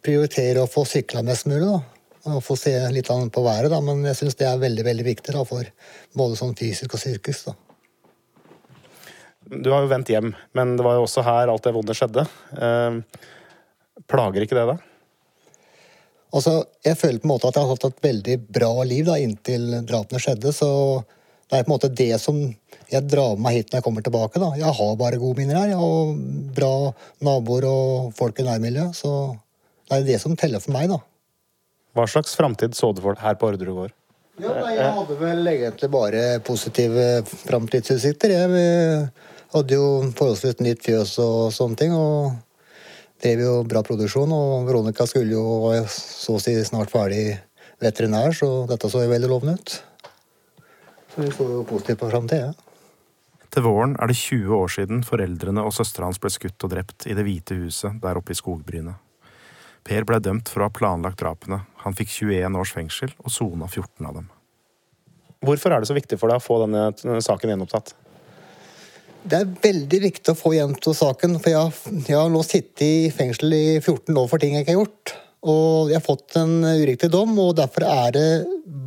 prioritere 0.02 0.64
å 0.64 0.70
få 0.70 0.84
sykla 0.84 1.22
mest 1.22 1.46
mulig. 1.46 1.68
da, 1.68 1.80
og 2.32 2.42
Få 2.42 2.56
se 2.58 2.72
litt 2.90 3.06
på 3.06 3.44
været, 3.44 3.70
da, 3.70 3.80
men 3.80 4.02
jeg 4.04 4.16
syns 4.16 4.34
det 4.34 4.48
er 4.48 4.58
veldig 4.58 4.84
veldig 4.84 5.04
viktig 5.04 5.32
da, 5.32 5.44
for 5.44 5.64
både 6.16 6.36
sånn 6.36 6.56
fysisk 6.56 6.94
og 6.94 7.00
psykisk. 7.00 7.46
da. 7.46 7.54
Du 9.44 9.70
har 9.70 9.82
jo 9.84 9.88
vendt 9.92 10.08
hjem, 10.08 10.34
men 10.54 10.76
det 10.76 10.84
var 10.84 10.94
jo 10.96 11.04
også 11.04 11.22
her 11.22 11.48
alt 11.48 11.62
det 11.62 11.74
vonde 11.74 11.94
skjedde. 11.94 12.26
Eh, 12.56 13.00
plager 14.08 14.42
ikke 14.42 14.56
det 14.56 14.66
deg? 14.72 14.93
Altså, 16.34 16.64
jeg 16.82 16.98
føler 16.98 17.20
på 17.22 17.28
en 17.28 17.32
måte 17.34 17.48
at 17.48 17.56
jeg 17.58 17.62
har 17.66 17.76
hatt 17.76 17.84
et 17.86 18.04
veldig 18.04 18.36
bra 18.56 18.72
liv 18.88 19.06
da, 19.06 19.18
inntil 19.22 19.68
drapene 19.86 20.22
skjedde. 20.22 20.50
Så 20.54 20.68
Det 21.50 21.58
er 21.58 21.66
på 21.66 21.70
en 21.70 21.74
måte 21.76 21.92
det 21.94 22.18
som 22.18 22.38
jeg 22.90 23.06
drar 23.06 23.36
med 23.36 23.44
meg 23.44 23.58
hit 23.58 23.70
når 23.70 23.78
jeg 23.78 23.84
kommer 23.86 24.02
tilbake. 24.02 24.40
da. 24.40 24.50
Jeg 24.58 24.74
har 24.74 24.96
bare 24.96 25.20
gode 25.20 25.38
minner 25.38 25.60
her. 25.60 25.76
og 25.78 26.16
bra 26.56 26.92
naboer 27.22 27.66
og 27.68 28.14
folk 28.16 28.40
i 28.40 28.46
nærmiljøet. 28.48 28.96
Så 28.96 29.10
det 29.88 29.98
er 29.98 30.06
det 30.08 30.20
som 30.20 30.34
teller 30.36 30.60
for 30.60 30.72
meg, 30.72 30.88
da. 30.88 30.98
Hva 31.94 32.08
slags 32.10 32.34
framtid 32.34 32.74
så 32.74 32.90
du 32.94 33.02
for 33.04 33.14
deg 33.14 33.22
her 33.22 33.36
på 33.38 33.52
Orderud 33.52 33.76
gård? 33.76 33.92
Ja, 34.42 34.50
nei, 34.50 34.74
Jeg 34.74 34.94
hadde 34.96 35.16
vel 35.20 35.46
egentlig 35.46 35.90
bare 35.90 36.40
positive 36.42 37.22
framtidsutsikter. 37.28 38.34
Jeg 38.34 39.10
hadde 39.54 39.76
jo 39.76 40.10
forholdsvis 40.18 40.58
nytt 40.58 40.82
fjøs 40.82 41.18
og 41.22 41.52
sånne 41.54 41.78
ting. 41.78 41.94
og 41.94 42.32
drev 43.22 43.42
jo 43.44 43.54
bra 43.68 43.82
produksjon. 43.86 44.32
Og 44.34 44.68
Veronica 44.68 45.06
skulle 45.08 45.36
jo 45.36 45.44
være 45.68 45.88
så 45.90 46.38
å 46.38 46.42
si 46.42 46.56
snart 46.66 46.92
ferdig 46.92 47.36
veterinær, 47.82 48.34
så 48.36 48.50
dette 48.70 48.90
så 48.90 49.04
jo 49.04 49.12
veldig 49.12 49.30
lovende 49.30 49.58
ut. 49.58 49.78
Så 51.14 51.22
vi 51.22 51.30
så 51.30 51.48
jo 51.50 51.64
positivt 51.68 52.00
på 52.02 52.10
framtida. 52.10 52.52
Til 53.54 53.62
våren 53.62 53.94
er 54.02 54.10
det 54.10 54.18
20 54.18 54.50
år 54.56 54.70
siden 54.72 55.02
foreldrene 55.06 55.62
og 55.62 55.74
søstera 55.76 56.08
hans 56.08 56.18
ble 56.18 56.32
skutt 56.34 56.64
og 56.66 56.72
drept 56.72 57.06
i 57.06 57.14
Det 57.14 57.22
hvite 57.22 57.54
huset 57.60 58.00
der 58.02 58.18
oppe 58.18 58.34
i 58.34 58.38
skogbrynet. 58.38 58.98
Per 59.84 60.06
ble 60.08 60.18
dømt 60.18 60.48
for 60.50 60.64
å 60.64 60.70
ha 60.70 60.74
planlagt 60.74 61.20
drapene. 61.20 61.60
Han 61.84 61.94
fikk 61.94 62.10
21 62.24 62.56
års 62.58 62.72
fengsel 62.74 63.12
og 63.20 63.30
sona 63.30 63.68
14 63.68 64.08
av 64.08 64.16
dem. 64.16 64.30
Hvorfor 65.44 65.74
er 65.74 65.84
det 65.84 65.90
så 65.90 65.94
viktig 65.94 66.18
for 66.18 66.32
deg 66.32 66.40
å 66.40 66.42
få 66.42 66.56
denne, 66.64 66.88
denne 66.98 67.20
saken 67.22 67.52
gjenopptatt? 67.52 67.92
Det 69.24 69.38
er 69.40 69.52
veldig 69.64 69.98
viktig 70.02 70.32
å 70.34 70.36
få 70.36 70.50
gjenopptatt 70.52 70.98
saken, 70.98 71.38
for 71.40 71.48
jeg, 71.48 72.00
jeg 72.10 72.16
har 72.18 72.32
nå 72.32 72.42
sittet 72.44 72.82
i 72.84 73.12
fengsel 73.14 73.54
i 73.56 73.64
14 73.78 74.12
år 74.20 74.26
for 74.28 74.42
ting 74.42 74.52
jeg 74.52 74.66
ikke 74.66 74.74
har 74.74 74.82
gjort. 74.82 75.14
Og 75.48 75.92
jeg 75.92 75.96
har 75.96 76.04
fått 76.04 76.36
en 76.40 76.52
uriktig 76.64 77.08
dom, 77.12 77.32
og 77.40 77.54
derfor 77.56 77.86
er 77.88 78.12
det 78.16 78.26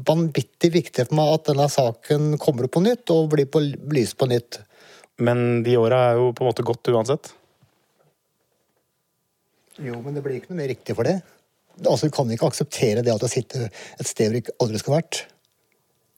vanvittig 0.06 0.70
viktig 0.74 1.08
for 1.08 1.18
meg 1.18 1.34
at 1.34 1.50
denne 1.50 1.66
saken 1.74 2.38
kommer 2.42 2.68
opp 2.68 2.76
på 2.78 2.84
nytt 2.86 3.14
og 3.14 3.32
blir 3.34 3.50
belyst 3.50 4.18
på 4.18 4.30
nytt. 4.30 4.60
Men 5.26 5.64
de 5.66 5.74
åra 5.82 6.04
er 6.12 6.22
jo 6.22 6.30
på 6.38 6.46
en 6.46 6.52
måte 6.52 6.66
gått 6.66 6.94
uansett? 6.94 7.34
Jo, 9.82 9.98
men 10.02 10.14
det 10.14 10.22
blir 10.26 10.38
ikke 10.38 10.54
noe 10.54 10.62
mer 10.62 10.74
riktig 10.74 10.98
for 10.98 11.10
det. 11.10 11.18
Altså, 11.82 12.10
Du 12.10 12.14
kan 12.14 12.30
ikke 12.34 12.50
akseptere 12.50 13.02
det 13.06 13.14
at 13.14 13.22
du 13.22 13.30
sitter 13.30 13.70
et 13.70 14.10
sted 14.10 14.34
hvor 14.34 14.46
du 14.46 14.54
aldri 14.62 14.82
skulle 14.82 15.02
vært. 15.02 15.26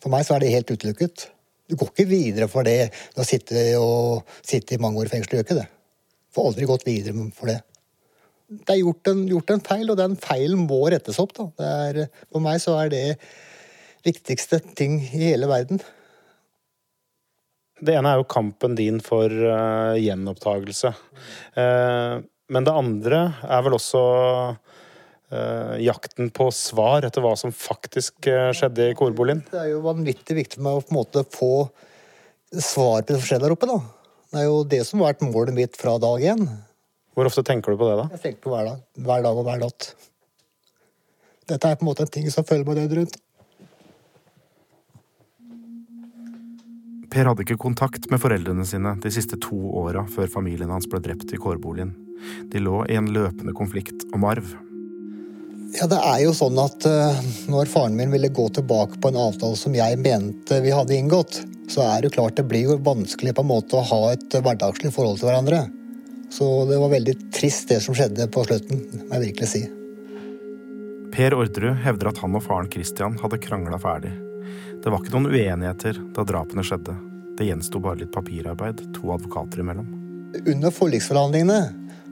For 0.04 0.12
meg 0.12 0.28
så 0.28 0.36
er 0.36 0.44
det 0.44 0.56
helt 0.56 0.72
utelukket. 0.72 1.30
Du 1.70 1.76
går 1.78 1.92
ikke 1.92 2.10
videre 2.10 2.50
for 2.50 2.66
det 2.66 2.90
du 3.14 3.22
har 3.22 3.28
sittet, 3.30 3.76
og, 3.78 4.26
sittet 4.42 4.78
i 4.78 4.82
mange 4.82 5.02
år 5.02 5.10
i 5.10 5.14
fengsel. 5.14 5.38
Gjør 5.38 5.46
ikke 5.46 5.60
det. 5.62 5.68
Får 6.34 6.50
aldri 6.50 6.70
gått 6.70 6.88
videre 6.88 7.30
for 7.36 7.52
det. 7.52 7.60
Det 8.50 8.74
er 8.74 8.82
gjort 8.82 9.12
en, 9.12 9.22
gjort 9.30 9.54
en 9.54 9.62
feil, 9.62 9.86
og 9.94 10.00
den 10.00 10.18
feilen 10.18 10.66
må 10.66 10.82
rettes 10.90 11.20
opp. 11.22 11.38
Er, 11.62 12.08
for 12.32 12.42
meg 12.42 12.58
så 12.64 12.80
er 12.82 12.92
det 12.94 13.06
viktigste 14.06 14.62
ting 14.80 14.98
i 15.04 15.30
hele 15.30 15.50
verden. 15.50 15.82
Det 17.80 17.94
ene 17.96 18.12
er 18.12 18.20
jo 18.20 18.28
kampen 18.28 18.74
din 18.76 18.98
for 19.04 19.30
uh, 19.30 19.94
gjenopptagelse. 20.02 20.92
Uh, 21.56 22.26
men 22.50 22.66
det 22.66 22.74
andre 22.74 23.22
er 23.46 23.62
vel 23.64 23.78
også 23.78 24.02
jakten 25.86 26.32
på 26.34 26.48
svar 26.56 27.06
etter 27.06 27.22
hva 27.22 27.36
som 27.38 27.54
faktisk 27.54 28.28
uh, 28.32 28.50
skjedde 28.56 28.90
i 28.90 28.98
korboligen. 28.98 29.44
Det 29.52 29.60
er 29.62 29.72
jo 29.76 29.84
vanvittig 29.86 30.40
viktig 30.40 30.58
for 30.58 30.66
meg 30.66 30.80
å 30.80 30.82
på 30.82 30.94
en 30.94 31.00
måte 31.00 31.26
få 31.36 31.54
svar 32.58 33.04
på 33.04 33.12
det 33.12 33.20
som 33.20 33.28
skjedde 33.28 33.46
der 33.46 33.54
oppe. 33.54 33.70
da. 33.70 33.78
Det 34.30 34.42
er 34.42 34.50
jo 34.50 34.60
det 34.66 34.82
som 34.86 35.02
har 35.02 35.14
vært 35.14 35.26
målet 35.26 35.56
mitt 35.58 35.78
fra 35.78 35.98
dag 36.02 36.22
én. 36.22 36.46
Hvor 37.18 37.30
ofte 37.30 37.44
tenker 37.46 37.74
du 37.74 37.80
på 37.80 37.90
det, 37.90 37.98
da? 38.00 38.06
Jeg 38.16 38.22
tenker 38.26 38.46
på 38.46 38.54
hver 38.54 38.68
dag. 38.70 38.84
Hver 39.06 39.26
dag 39.26 39.40
og 39.40 39.48
hver 39.48 39.62
natt. 39.62 39.90
Dette 41.50 41.66
er 41.66 41.80
på 41.80 41.86
en 41.86 41.90
måte 41.90 42.06
en 42.06 42.14
ting 42.14 42.30
som 42.30 42.46
følger 42.46 42.68
meg 42.68 42.78
døgnet 42.78 43.00
rundt. 43.00 43.18
Per 47.10 47.26
hadde 47.26 47.42
ikke 47.42 47.58
kontakt 47.58 48.06
med 48.12 48.22
foreldrene 48.22 48.66
sine 48.70 48.94
de 49.02 49.12
siste 49.14 49.40
to 49.42 49.58
åra 49.82 50.06
før 50.14 50.30
familien 50.30 50.70
hans 50.70 50.86
ble 50.90 51.02
drept 51.02 51.34
i 51.34 51.42
kårboligen. 51.42 51.96
De 52.54 52.62
lå 52.62 52.84
i 52.86 52.98
en 53.00 53.10
løpende 53.10 53.56
konflikt 53.58 54.06
om 54.14 54.28
arv. 54.30 54.54
Ja, 55.78 55.86
det 55.86 56.00
er 56.02 56.22
jo 56.24 56.34
sånn 56.34 56.58
at 56.62 56.86
uh, 56.90 57.18
når 57.52 57.70
faren 57.70 57.98
min 57.98 58.12
ville 58.14 58.32
gå 58.34 58.48
tilbake 58.56 58.98
på 59.02 59.12
en 59.12 59.20
avtale 59.22 59.58
som 59.60 59.76
jeg 59.78 60.00
mente 60.02 60.58
vi 60.64 60.74
hadde 60.74 60.96
inngått, 60.98 61.42
så 61.70 61.84
er 61.86 62.02
det 62.04 62.16
klart 62.16 62.40
det 62.40 62.48
blir 62.50 62.72
jo 62.72 62.80
vanskelig 62.82 63.36
på 63.38 63.46
en 63.46 63.52
måte 63.52 63.78
å 63.78 63.86
ha 63.86 64.00
et 64.16 64.34
hverdagslig 64.34 64.92
forhold 64.96 65.22
til 65.22 65.30
hverandre. 65.30 65.68
Så 66.34 66.46
det 66.70 66.78
var 66.82 66.94
veldig 66.94 67.16
trist 67.34 67.70
det 67.70 67.82
som 67.86 67.98
skjedde 67.98 68.30
på 68.34 68.46
slutten, 68.46 68.82
må 69.06 69.18
jeg 69.18 69.30
virkelig 69.30 69.52
si. 69.52 69.62
Per 71.14 71.36
Orderud 71.38 71.78
hevder 71.84 72.12
at 72.12 72.22
han 72.22 72.38
og 72.38 72.46
faren 72.46 72.70
Christian 72.74 73.18
hadde 73.22 73.42
krangla 73.42 73.80
ferdig. 73.82 74.12
Det 74.80 74.92
var 74.92 75.02
ikke 75.02 75.16
noen 75.16 75.34
uenigheter 75.34 75.98
da 76.16 76.26
drapene 76.26 76.66
skjedde. 76.66 76.96
Det 77.38 77.48
gjensto 77.48 77.82
bare 77.84 78.02
litt 78.02 78.14
papirarbeid 78.14 78.84
to 78.96 79.10
advokater 79.14 79.62
imellom. 79.64 79.90
Under 80.46 80.74
forliksforhandlingene 80.74 81.62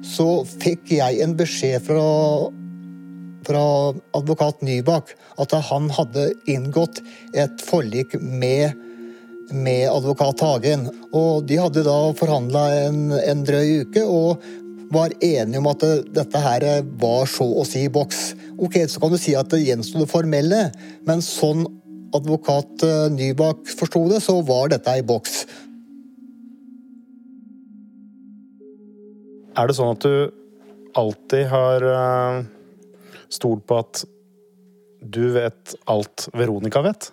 så 0.05 0.43
fikk 0.61 0.91
jeg 0.97 1.21
en 1.23 1.35
beskjed 1.37 1.85
fra, 1.85 2.03
fra 3.47 3.63
advokat 4.17 4.61
Nybakk 4.65 5.13
at 5.41 5.55
han 5.69 5.89
hadde 5.93 6.29
inngått 6.49 7.01
et 7.37 7.63
forlik 7.63 8.17
med, 8.19 8.75
med 9.53 9.87
advokat 9.91 10.43
Hagen. 10.43 10.87
Og 11.15 11.47
de 11.47 11.59
hadde 11.61 11.85
da 11.87 11.97
forhandla 12.17 12.67
en, 12.83 13.03
en 13.17 13.43
drøy 13.47 13.87
uke 13.87 14.03
og 14.03 14.43
var 14.93 15.11
enige 15.19 15.59
om 15.59 15.67
at 15.71 15.83
dette 16.15 16.41
her 16.41 16.65
var 16.99 17.27
så 17.31 17.47
å 17.61 17.65
si 17.67 17.87
boks. 17.91 18.31
Ok, 18.57 18.79
Så 18.87 19.01
kan 19.03 19.11
du 19.11 19.19
si 19.19 19.35
at 19.35 19.49
det 19.51 19.65
gjensto 19.65 19.99
det 19.99 20.09
formelle, 20.11 20.69
men 21.07 21.23
sånn 21.23 21.65
advokat 22.15 22.83
eh, 22.87 23.07
Nybakk 23.11 23.67
forsto 23.77 24.05
det, 24.11 24.21
så 24.23 24.39
var 24.47 24.71
dette 24.71 24.93
ei 24.95 25.03
boks. 25.03 25.41
Er 29.57 29.67
det 29.67 29.75
sånn 29.75 29.95
at 29.95 30.05
du 30.05 30.31
alltid 30.97 31.49
har 31.51 31.83
eh, 33.27 33.33
stolt 33.33 33.65
på 33.67 33.79
at 33.83 34.03
du 35.01 35.23
vet 35.35 35.75
alt 35.85 36.27
Veronica 36.33 36.81
vet? 36.85 37.11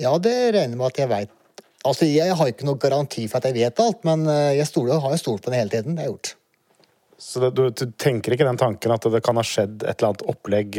Ja, 0.00 0.12
det 0.18 0.34
regner 0.56 0.76
med 0.76 0.90
at 0.90 1.00
jeg 1.00 1.10
veit. 1.10 1.36
Altså, 1.80 2.04
jeg 2.04 2.34
har 2.36 2.50
ikke 2.50 2.66
noen 2.68 2.80
garanti 2.80 3.24
for 3.28 3.40
at 3.40 3.48
jeg 3.48 3.56
vet 3.62 3.80
alt, 3.80 4.04
men 4.08 4.26
eh, 4.28 4.58
jeg 4.58 4.68
stoler, 4.68 5.00
har 5.00 5.16
jo 5.16 5.22
stolt 5.22 5.44
på 5.44 5.52
det 5.52 5.62
hele 5.62 5.72
tiden. 5.72 5.96
Det 5.96 6.04
har 6.04 6.10
jeg 6.10 6.16
gjort. 6.16 6.34
Så 7.20 7.40
det, 7.42 7.50
du, 7.56 7.64
du, 7.72 7.86
tenker 8.00 8.36
ikke 8.36 8.48
den 8.48 8.60
tanken 8.60 8.92
at 8.94 9.08
det 9.12 9.20
kan 9.24 9.36
ha 9.36 9.44
skjedd 9.44 9.82
et 9.84 9.92
eller 9.98 10.12
annet 10.12 10.28
opplegg 10.32 10.78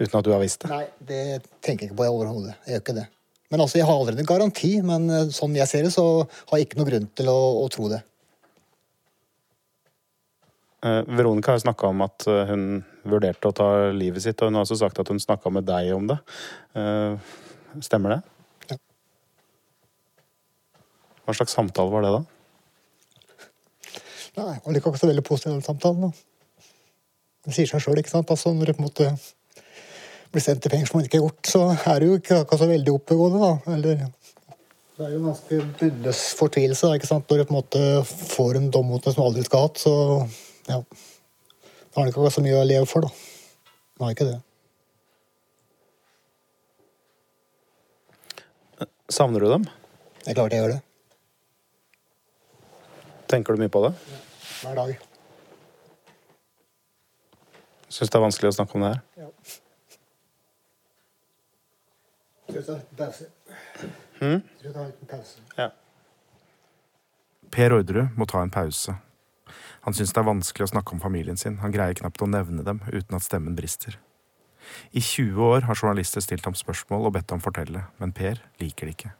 uten 0.00 0.18
at 0.18 0.26
du 0.26 0.30
har 0.32 0.42
visst 0.42 0.62
det? 0.64 0.70
Nei, 0.70 0.84
det 1.06 1.22
tenker 1.58 1.86
jeg 1.86 1.90
ikke 1.90 2.02
på 2.02 2.06
overhodet. 2.10 2.54
Jeg 2.64 2.76
gjør 2.76 2.84
ikke 2.84 3.00
det. 3.00 3.08
Men 3.50 3.64
altså, 3.64 3.78
Jeg 3.78 3.86
har 3.86 3.98
allerede 3.98 4.22
en 4.22 4.30
garanti, 4.30 4.70
men 4.86 5.10
eh, 5.10 5.32
sånn 5.34 5.56
jeg 5.58 5.68
ser 5.68 5.86
det, 5.86 5.92
så 5.94 6.04
har 6.22 6.58
jeg 6.58 6.68
ikke 6.68 6.80
noen 6.80 6.90
grunn 6.92 7.08
til 7.18 7.30
å, 7.32 7.38
å 7.64 7.66
tro 7.72 7.90
det. 7.90 8.00
Eh, 10.82 11.02
Veronica 11.06 11.52
har 11.52 11.58
snakka 11.58 11.86
om 11.92 12.00
at 12.06 12.24
eh, 12.26 12.48
hun 12.48 12.80
vurderte 13.04 13.50
å 13.50 13.56
ta 13.56 13.68
livet 13.92 14.24
sitt, 14.24 14.40
og 14.40 14.48
hun 14.48 14.56
har 14.56 14.64
også 14.64 14.78
sagt 14.80 15.00
at 15.02 15.10
hun 15.12 15.20
snakka 15.20 15.52
med 15.52 15.66
deg 15.68 15.92
om 15.92 16.06
det. 16.08 16.16
Eh, 16.78 17.34
stemmer 17.84 18.16
det? 18.16 18.20
Ja. 18.72 18.78
Hva 21.26 21.36
slags 21.36 21.56
samtale 21.56 21.92
var 21.92 22.06
det, 22.06 22.14
da? 22.16 22.22
Nei, 24.40 24.54
det 24.56 24.80
var 24.80 24.94
ikke 24.94 25.02
så 25.02 25.10
veldig 25.10 25.26
positiv, 25.26 25.52
den 25.52 25.66
samtalen. 25.66 26.08
da. 26.08 26.64
Det 27.44 27.56
sier 27.56 27.68
seg 27.68 27.84
sjøl, 27.84 28.00
ikke 28.00 28.14
sant. 28.14 28.32
Altså, 28.32 28.54
når 28.56 28.70
du 28.70 28.78
på 28.78 28.84
en 28.84 28.88
måte 28.88 29.12
blir 30.32 30.44
sendt 30.44 30.62
til 30.64 30.72
fengsel 30.72 30.96
man 30.96 31.04
ikke 31.04 31.18
har 31.18 31.26
gjort, 31.26 31.50
så 31.50 31.66
er 31.74 32.00
det 32.00 32.08
jo 32.08 32.18
ikke 32.22 32.40
akkurat 32.40 32.62
så 32.62 32.70
veldig 32.70 32.96
oppegående, 32.96 33.40
da. 33.42 33.76
Eller, 33.76 34.04
det 34.96 35.06
er 35.06 35.14
jo 35.14 35.20
en 35.20 35.30
ganske 35.30 35.64
bunnløs 35.80 36.20
fortvilelse 36.36 36.88
da, 36.88 36.96
ikke 36.96 37.08
sant? 37.08 37.28
når 37.28 37.40
du 37.40 37.48
på 37.48 37.54
en 37.54 37.58
måte 37.58 37.84
får 38.06 38.58
en 38.58 38.70
dom 38.72 38.88
mot 38.92 39.04
deg 39.04 39.16
som 39.16 39.26
aldri 39.26 39.44
skal 39.44 39.62
ha 39.62 39.68
hatt. 39.68 39.80
Så 39.80 39.94
ja, 40.68 40.78
da 41.90 41.96
har 41.96 42.06
du 42.06 42.12
ikke 42.12 42.30
så 42.32 42.44
mye 42.44 42.60
å 42.60 42.66
leve 42.66 42.86
for, 42.88 43.06
da. 43.06 43.10
Han 43.98 44.08
har 44.08 44.14
ikke 44.16 44.28
det. 44.30 44.38
Savner 49.10 49.42
du 49.42 49.48
dem? 49.50 49.64
Det 50.22 50.30
er 50.30 50.36
klart 50.38 50.54
jeg 50.54 50.62
gjør 50.62 50.76
det. 50.76 50.82
Tenker 53.30 53.54
du 53.56 53.62
mye 53.62 53.72
på 53.72 53.82
det? 53.86 53.90
Hver 54.60 54.78
dag. 54.78 54.94
Syns 57.90 58.10
det 58.12 58.18
er 58.20 58.22
vanskelig 58.22 58.52
å 58.52 58.54
snakke 58.54 58.78
om 58.78 58.86
det 58.86 58.92
her? 58.92 59.02
Ja. 59.18 59.28
Skal 62.46 62.56
vi 62.60 62.64
ta 62.66 62.74
en 62.78 62.96
pause? 63.02 63.28
Hmm? 64.20 64.40
Skal 64.58 64.68
vi 64.68 64.74
ta 64.74 64.86
en 64.86 65.10
pause? 65.10 65.44
Ja. 65.58 65.68
Per 67.50 67.74
Orderud 67.80 68.18
må 68.18 68.26
ta 68.30 68.42
en 68.46 68.54
pause. 68.54 68.94
Han 69.86 69.96
syns 69.96 70.12
det 70.12 70.20
er 70.20 70.28
vanskelig 70.28 70.68
å 70.68 70.72
snakke 70.74 70.96
om 70.96 71.02
familien 71.02 71.40
sin. 71.40 71.58
Han 71.62 71.72
greier 71.72 71.96
knapt 72.00 72.20
å 72.22 72.28
nevne 72.28 72.64
dem 72.66 72.82
uten 72.90 73.16
at 73.16 73.24
stemmen 73.24 73.56
brister. 73.56 73.96
I 74.92 75.00
20 75.00 75.40
år 75.40 75.66
har 75.68 75.78
journalister 75.78 76.22
stilt 76.24 76.44
ham 76.44 76.58
spørsmål 76.58 77.08
og 77.08 77.16
bedt 77.16 77.32
ham 77.32 77.40
fortelle, 77.42 77.86
men 77.98 78.12
Per 78.16 78.42
liker 78.60 78.86
det 78.86 78.98
ikke. 78.98 79.14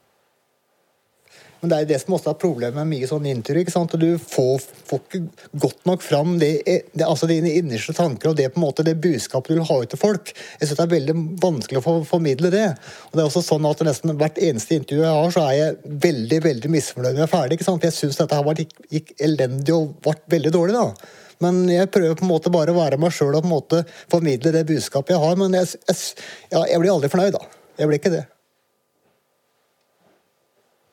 Men 1.60 1.72
det 1.72 1.78
er 1.78 1.88
det 1.90 1.98
som 2.00 2.14
også 2.16 2.32
er 2.32 2.38
problemet 2.40 2.76
med 2.78 2.88
mye 2.88 3.08
sånn 3.08 3.26
intervju. 3.28 3.64
ikke 3.64 3.74
sant? 3.74 3.96
Du 4.00 4.08
får, 4.20 4.62
får 4.88 5.02
ikke 5.02 5.48
godt 5.64 5.84
nok 5.88 6.04
fram 6.04 6.38
det, 6.40 6.50
det, 6.66 7.04
altså 7.04 7.28
dine 7.28 7.52
innerste 7.58 7.94
tanker 7.96 8.32
og 8.32 8.38
det 8.38 8.48
på 8.54 8.60
en 8.60 8.64
måte 8.64 8.86
det 8.86 8.96
budskapet 9.02 9.52
du 9.52 9.58
vil 9.58 9.68
ha 9.68 9.78
ut 9.82 9.92
til 9.92 10.00
folk. 10.00 10.32
Jeg 10.32 10.66
synes 10.66 10.80
Det 10.80 10.86
er 10.86 10.94
veldig 10.94 11.16
vanskelig 11.42 11.82
å 11.82 11.84
få, 11.84 11.96
formidle 12.08 12.52
det. 12.54 12.66
Og 13.10 13.18
det 13.18 13.24
er 13.24 13.28
også 13.28 13.44
sånn 13.44 13.68
at 13.68 13.84
Nesten 13.90 14.12
hvert 14.20 14.36
eneste 14.38 14.76
intervju 14.76 15.02
jeg 15.02 15.16
har, 15.20 15.32
så 15.34 15.46
er 15.48 15.54
jeg 15.56 15.96
veldig 16.04 16.40
veldig 16.44 16.72
misfornøyd 16.76 17.14
når 17.14 17.22
jeg 17.22 17.28
er 17.28 17.34
ferdig. 17.34 17.58
ikke 17.58 17.68
sant? 17.68 17.86
Jeg 17.88 17.96
syns 17.96 18.20
dette 18.20 18.36
her 18.38 18.60
gikk, 18.60 18.76
gikk 18.92 19.14
elendig 19.24 19.76
og 19.76 19.94
ble 20.04 20.16
veldig 20.36 20.54
dårlig. 20.56 20.76
da. 20.76 21.20
Men 21.44 21.62
jeg 21.72 21.92
prøver 21.92 22.16
på 22.16 22.26
en 22.26 22.32
måte 22.34 22.52
bare 22.52 22.72
å 22.72 22.76
være 22.76 23.00
meg 23.00 23.14
sjøl 23.16 23.32
og 23.32 23.44
på 23.44 23.48
en 23.48 23.54
måte 23.54 23.84
formidle 24.12 24.52
det 24.56 24.66
budskapet 24.68 25.16
jeg 25.16 25.24
har. 25.24 25.40
Men 25.40 25.56
jeg, 25.56 25.72
jeg, 25.88 26.28
ja, 26.52 26.66
jeg 26.72 26.82
blir 26.82 26.92
aldri 26.92 27.12
fornøyd, 27.12 27.36
da. 27.36 27.64
Jeg 27.80 27.88
blir 27.88 28.00
ikke 28.00 28.12
det. 28.12 28.26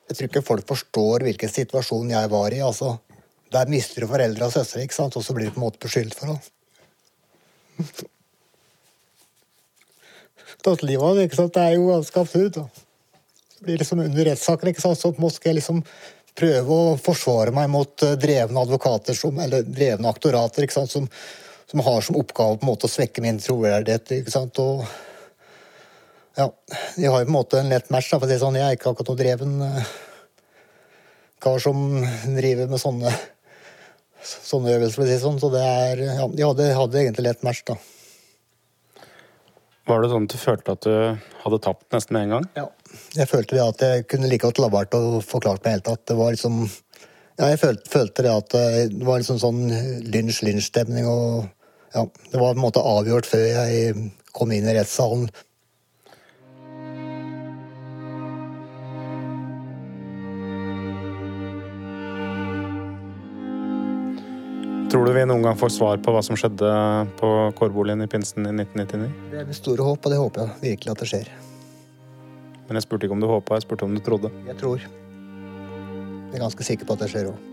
Jeg 0.08 0.16
tror 0.16 0.30
ikke 0.30 0.46
folk 0.48 0.68
forstår 0.70 1.26
hvilken 1.28 1.52
situasjon 1.52 2.14
jeg 2.14 2.30
var 2.32 2.54
i. 2.56 2.62
altså. 2.64 2.98
Der 3.52 3.70
mister 3.72 4.04
du 4.04 4.08
foreldre 4.12 4.48
og 4.48 4.54
søstre, 4.54 4.84
ikke 4.84 4.96
sant? 4.96 5.16
og 5.16 5.24
så 5.24 5.36
blir 5.36 5.48
du 5.48 5.56
på 5.56 5.62
en 5.62 5.68
måte 5.68 5.84
beskyldt 5.84 6.16
for 6.18 6.34
det. 6.34 6.40
Livet, 10.84 11.22
ikke 11.24 11.38
sant? 11.38 11.54
Det 11.56 11.64
er 11.64 11.78
jo 11.78 11.88
ganske 11.88 12.20
absurd. 12.20 12.54
da. 12.58 12.66
Det 13.58 13.66
blir 13.66 13.78
liksom 13.80 14.00
Under 14.04 14.26
rettssaken 14.28 14.70
ikke 14.72 14.84
sant? 14.84 15.00
så 15.00 15.14
skal 15.32 15.50
jeg 15.50 15.60
liksom 15.62 15.84
prøve 16.38 16.76
å 16.76 16.98
forsvare 17.02 17.54
meg 17.56 17.70
mot 17.72 18.04
eh, 18.04 18.18
drevne 18.20 18.62
advokater 18.62 19.16
som, 19.18 19.40
eller 19.40 19.64
drevne 19.64 20.12
aktorater 20.12 20.66
ikke 20.66 20.76
sant? 20.76 20.92
Som, 20.92 21.08
som 21.72 21.84
har 21.84 22.04
som 22.04 22.20
oppgave 22.20 22.60
på 22.60 22.68
en 22.68 22.72
måte 22.72 22.88
å 22.88 22.92
svekke 22.92 23.24
min 23.24 23.40
troverdighet. 23.42 24.12
ikke 24.20 24.34
sant? 24.34 24.60
Og 24.60 24.84
ja, 26.38 26.52
de 26.96 27.06
har 27.06 27.24
jo 27.24 27.26
på 27.26 27.32
en 27.32 27.34
måte 27.34 27.60
en 27.60 27.72
lett 27.72 27.90
match. 27.94 28.12
Da, 28.12 28.20
for 28.20 28.28
å 28.28 28.32
si 28.32 28.38
sånn. 28.42 28.60
Jeg 28.60 28.70
er 28.70 28.78
ikke 28.78 28.92
akkurat 28.92 29.10
noe 29.10 29.20
dreven 29.20 29.58
uh, 29.64 29.92
kar 31.42 31.62
som 31.64 31.84
driver 32.36 32.70
med 32.70 32.82
sånne, 32.82 33.14
sånne 34.22 34.76
øvelser, 34.76 35.00
for 35.00 35.06
å 35.08 35.10
si 35.10 35.20
sånn. 35.24 35.40
Så 35.42 35.50
det 35.54 35.64
er, 35.66 36.04
ja, 36.20 36.28
de 36.30 36.46
hadde, 36.46 36.68
hadde 36.78 37.02
egentlig 37.02 37.30
lett 37.30 37.46
match, 37.48 37.64
da. 37.70 37.78
Var 39.88 40.04
det 40.04 40.10
sånn 40.12 40.28
at 40.28 40.34
du 40.34 40.40
følte 40.42 40.74
at 40.76 40.84
du 40.84 40.96
hadde 41.46 41.62
tapt 41.64 41.86
nesten 41.96 42.18
med 42.18 42.28
en 42.28 42.36
gang? 42.36 42.48
Ja. 42.60 42.68
Jeg 43.16 43.30
følte 43.32 43.56
det 43.56 43.64
at 43.64 43.84
jeg 43.84 44.06
kunne 44.12 44.30
like 44.30 44.44
godt 44.44 44.60
la 44.60 44.70
være 44.72 45.00
å 45.00 45.22
forklare 45.24 45.64
meg 45.64 45.78
helt 45.78 45.92
at 45.92 46.04
det 46.10 46.18
var 46.20 46.36
liksom 46.36 46.66
Ja, 47.38 47.50
jeg 47.52 47.60
følte, 47.62 47.90
følte 47.92 48.26
det 48.26 48.34
at 48.34 48.56
det 48.92 49.06
var 49.08 49.22
liksom 49.22 49.40
sånn 49.40 49.62
lynsj-lynsj-stemning 50.12 51.08
og 51.08 51.48
Ja, 51.96 52.04
det 52.04 52.36
var 52.36 52.52
på 52.52 52.58
en 52.58 52.66
måte 52.66 52.84
avgjort 52.84 53.30
før 53.30 53.46
jeg 53.48 54.10
kom 54.36 54.52
inn 54.52 54.68
i 54.68 54.76
rettssalen. 54.76 55.30
Tror 64.88 65.04
du 65.04 65.12
vi 65.12 65.24
noen 65.28 65.44
gang 65.44 65.58
får 65.60 65.74
svar 65.76 65.98
på 66.00 66.12
hva 66.16 66.22
som 66.24 66.38
skjedde 66.40 66.68
på 67.20 67.30
kårboligen 67.60 68.06
i 68.06 68.08
pinsen 68.08 68.46
i 68.48 68.54
1999? 68.54 69.10
Det 69.34 69.42
er 69.42 69.50
med 69.50 69.58
store 69.58 69.84
håp, 69.84 70.00
og 70.00 70.14
det 70.14 70.20
håper 70.22 70.46
jeg 70.46 70.62
virkelig 70.62 70.94
at 70.94 71.02
det 71.04 71.08
skjer. 71.12 71.32
Men 72.70 72.80
jeg 72.80 72.86
spurte 72.86 73.08
ikke 73.08 73.18
om 73.18 73.24
du 73.24 73.28
håpa, 73.28 73.58
jeg 73.58 73.66
spurte 73.66 73.84
om 73.84 73.98
du 73.98 74.00
trodde. 74.06 74.32
Jeg 74.48 74.56
tror. 74.62 74.86
Jeg 74.88 76.40
er 76.40 76.44
ganske 76.46 76.68
sikker 76.70 76.88
på 76.88 76.96
at 76.96 77.04
det 77.04 77.12
skjer 77.12 77.28
òg. 77.34 77.44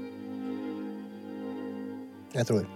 Jeg 2.39 2.47
tror. 2.53 2.71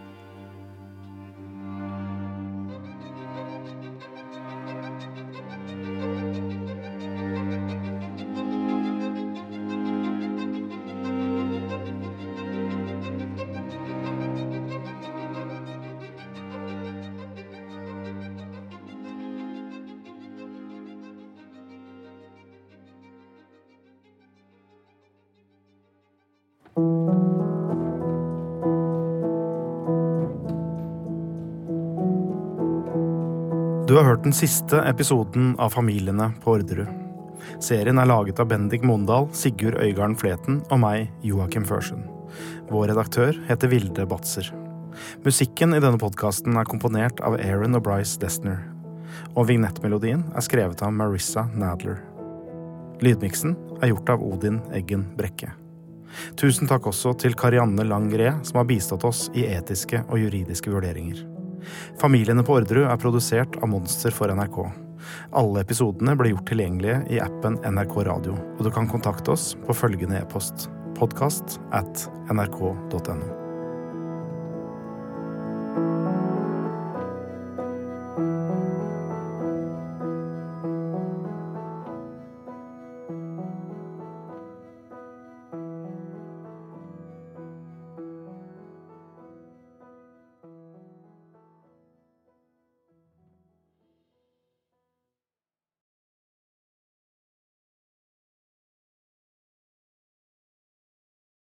Hørt 34.19 34.25
den 34.25 34.33
siste 34.33 34.81
episoden 34.83 35.53
av 35.59 35.71
Familiene 35.71 36.33
på 36.43 36.57
Orderud. 36.57 36.89
Serien 37.63 37.99
er 37.99 38.09
laget 38.09 38.41
av 38.41 38.49
Bendik 38.51 38.83
Mondal, 38.83 39.29
Sigurd 39.33 39.79
Øygarden 39.79 40.17
Fleten 40.19 40.59
og 40.73 40.81
meg, 40.83 41.13
Joakim 41.23 41.65
Førsund. 41.65 42.03
Vår 42.69 42.89
redaktør 42.91 43.37
heter 43.47 43.71
Vilde 43.71 44.07
Batzer. 44.11 44.51
Musikken 45.23 45.77
i 45.77 45.79
denne 45.79 46.01
podkasten 46.03 46.59
er 46.59 46.67
komponert 46.67 47.23
av 47.23 47.39
Aaron 47.39 47.79
og 47.79 47.85
Bryce 47.87 48.19
Destner. 48.19 48.59
Og 49.37 49.47
vignettmelodien 49.53 50.27
er 50.35 50.43
skrevet 50.43 50.83
av 50.83 50.93
Marissa 50.93 51.47
Nadler. 51.55 52.03
Lydmiksen 52.99 53.55
er 53.79 53.93
gjort 53.93 54.17
av 54.17 54.25
Odin 54.27 54.59
Eggen 54.75 55.07
Brekke. 55.15 55.55
Tusen 56.41 56.67
takk 56.67 56.91
også 56.91 57.15
til 57.23 57.39
Karianne 57.39 57.87
Langré, 57.87 58.35
som 58.43 58.59
har 58.59 58.67
bistått 58.67 59.07
oss 59.07 59.29
i 59.39 59.47
etiske 59.47 60.03
og 60.09 60.19
juridiske 60.19 60.75
vurderinger. 60.75 61.38
Familiene 62.01 62.45
på 62.47 62.59
Orderud 62.59 62.89
er 62.89 63.01
produsert 63.01 63.59
av 63.63 63.73
Monster 63.73 64.15
for 64.15 64.33
NRK. 64.35 64.61
Alle 65.39 65.63
episodene 65.65 66.17
blir 66.19 66.35
gjort 66.35 66.49
tilgjengelige 66.51 67.03
i 67.15 67.21
appen 67.23 67.61
NRK 67.65 68.01
Radio, 68.11 68.37
og 68.57 68.65
du 68.67 68.73
kan 68.75 68.91
kontakte 68.91 69.37
oss 69.37 69.53
på 69.67 69.77
følgende 69.77 70.21
e-post 70.21 70.69
podkast 70.99 71.61
at 71.71 72.09
nrk.no. 72.33 73.38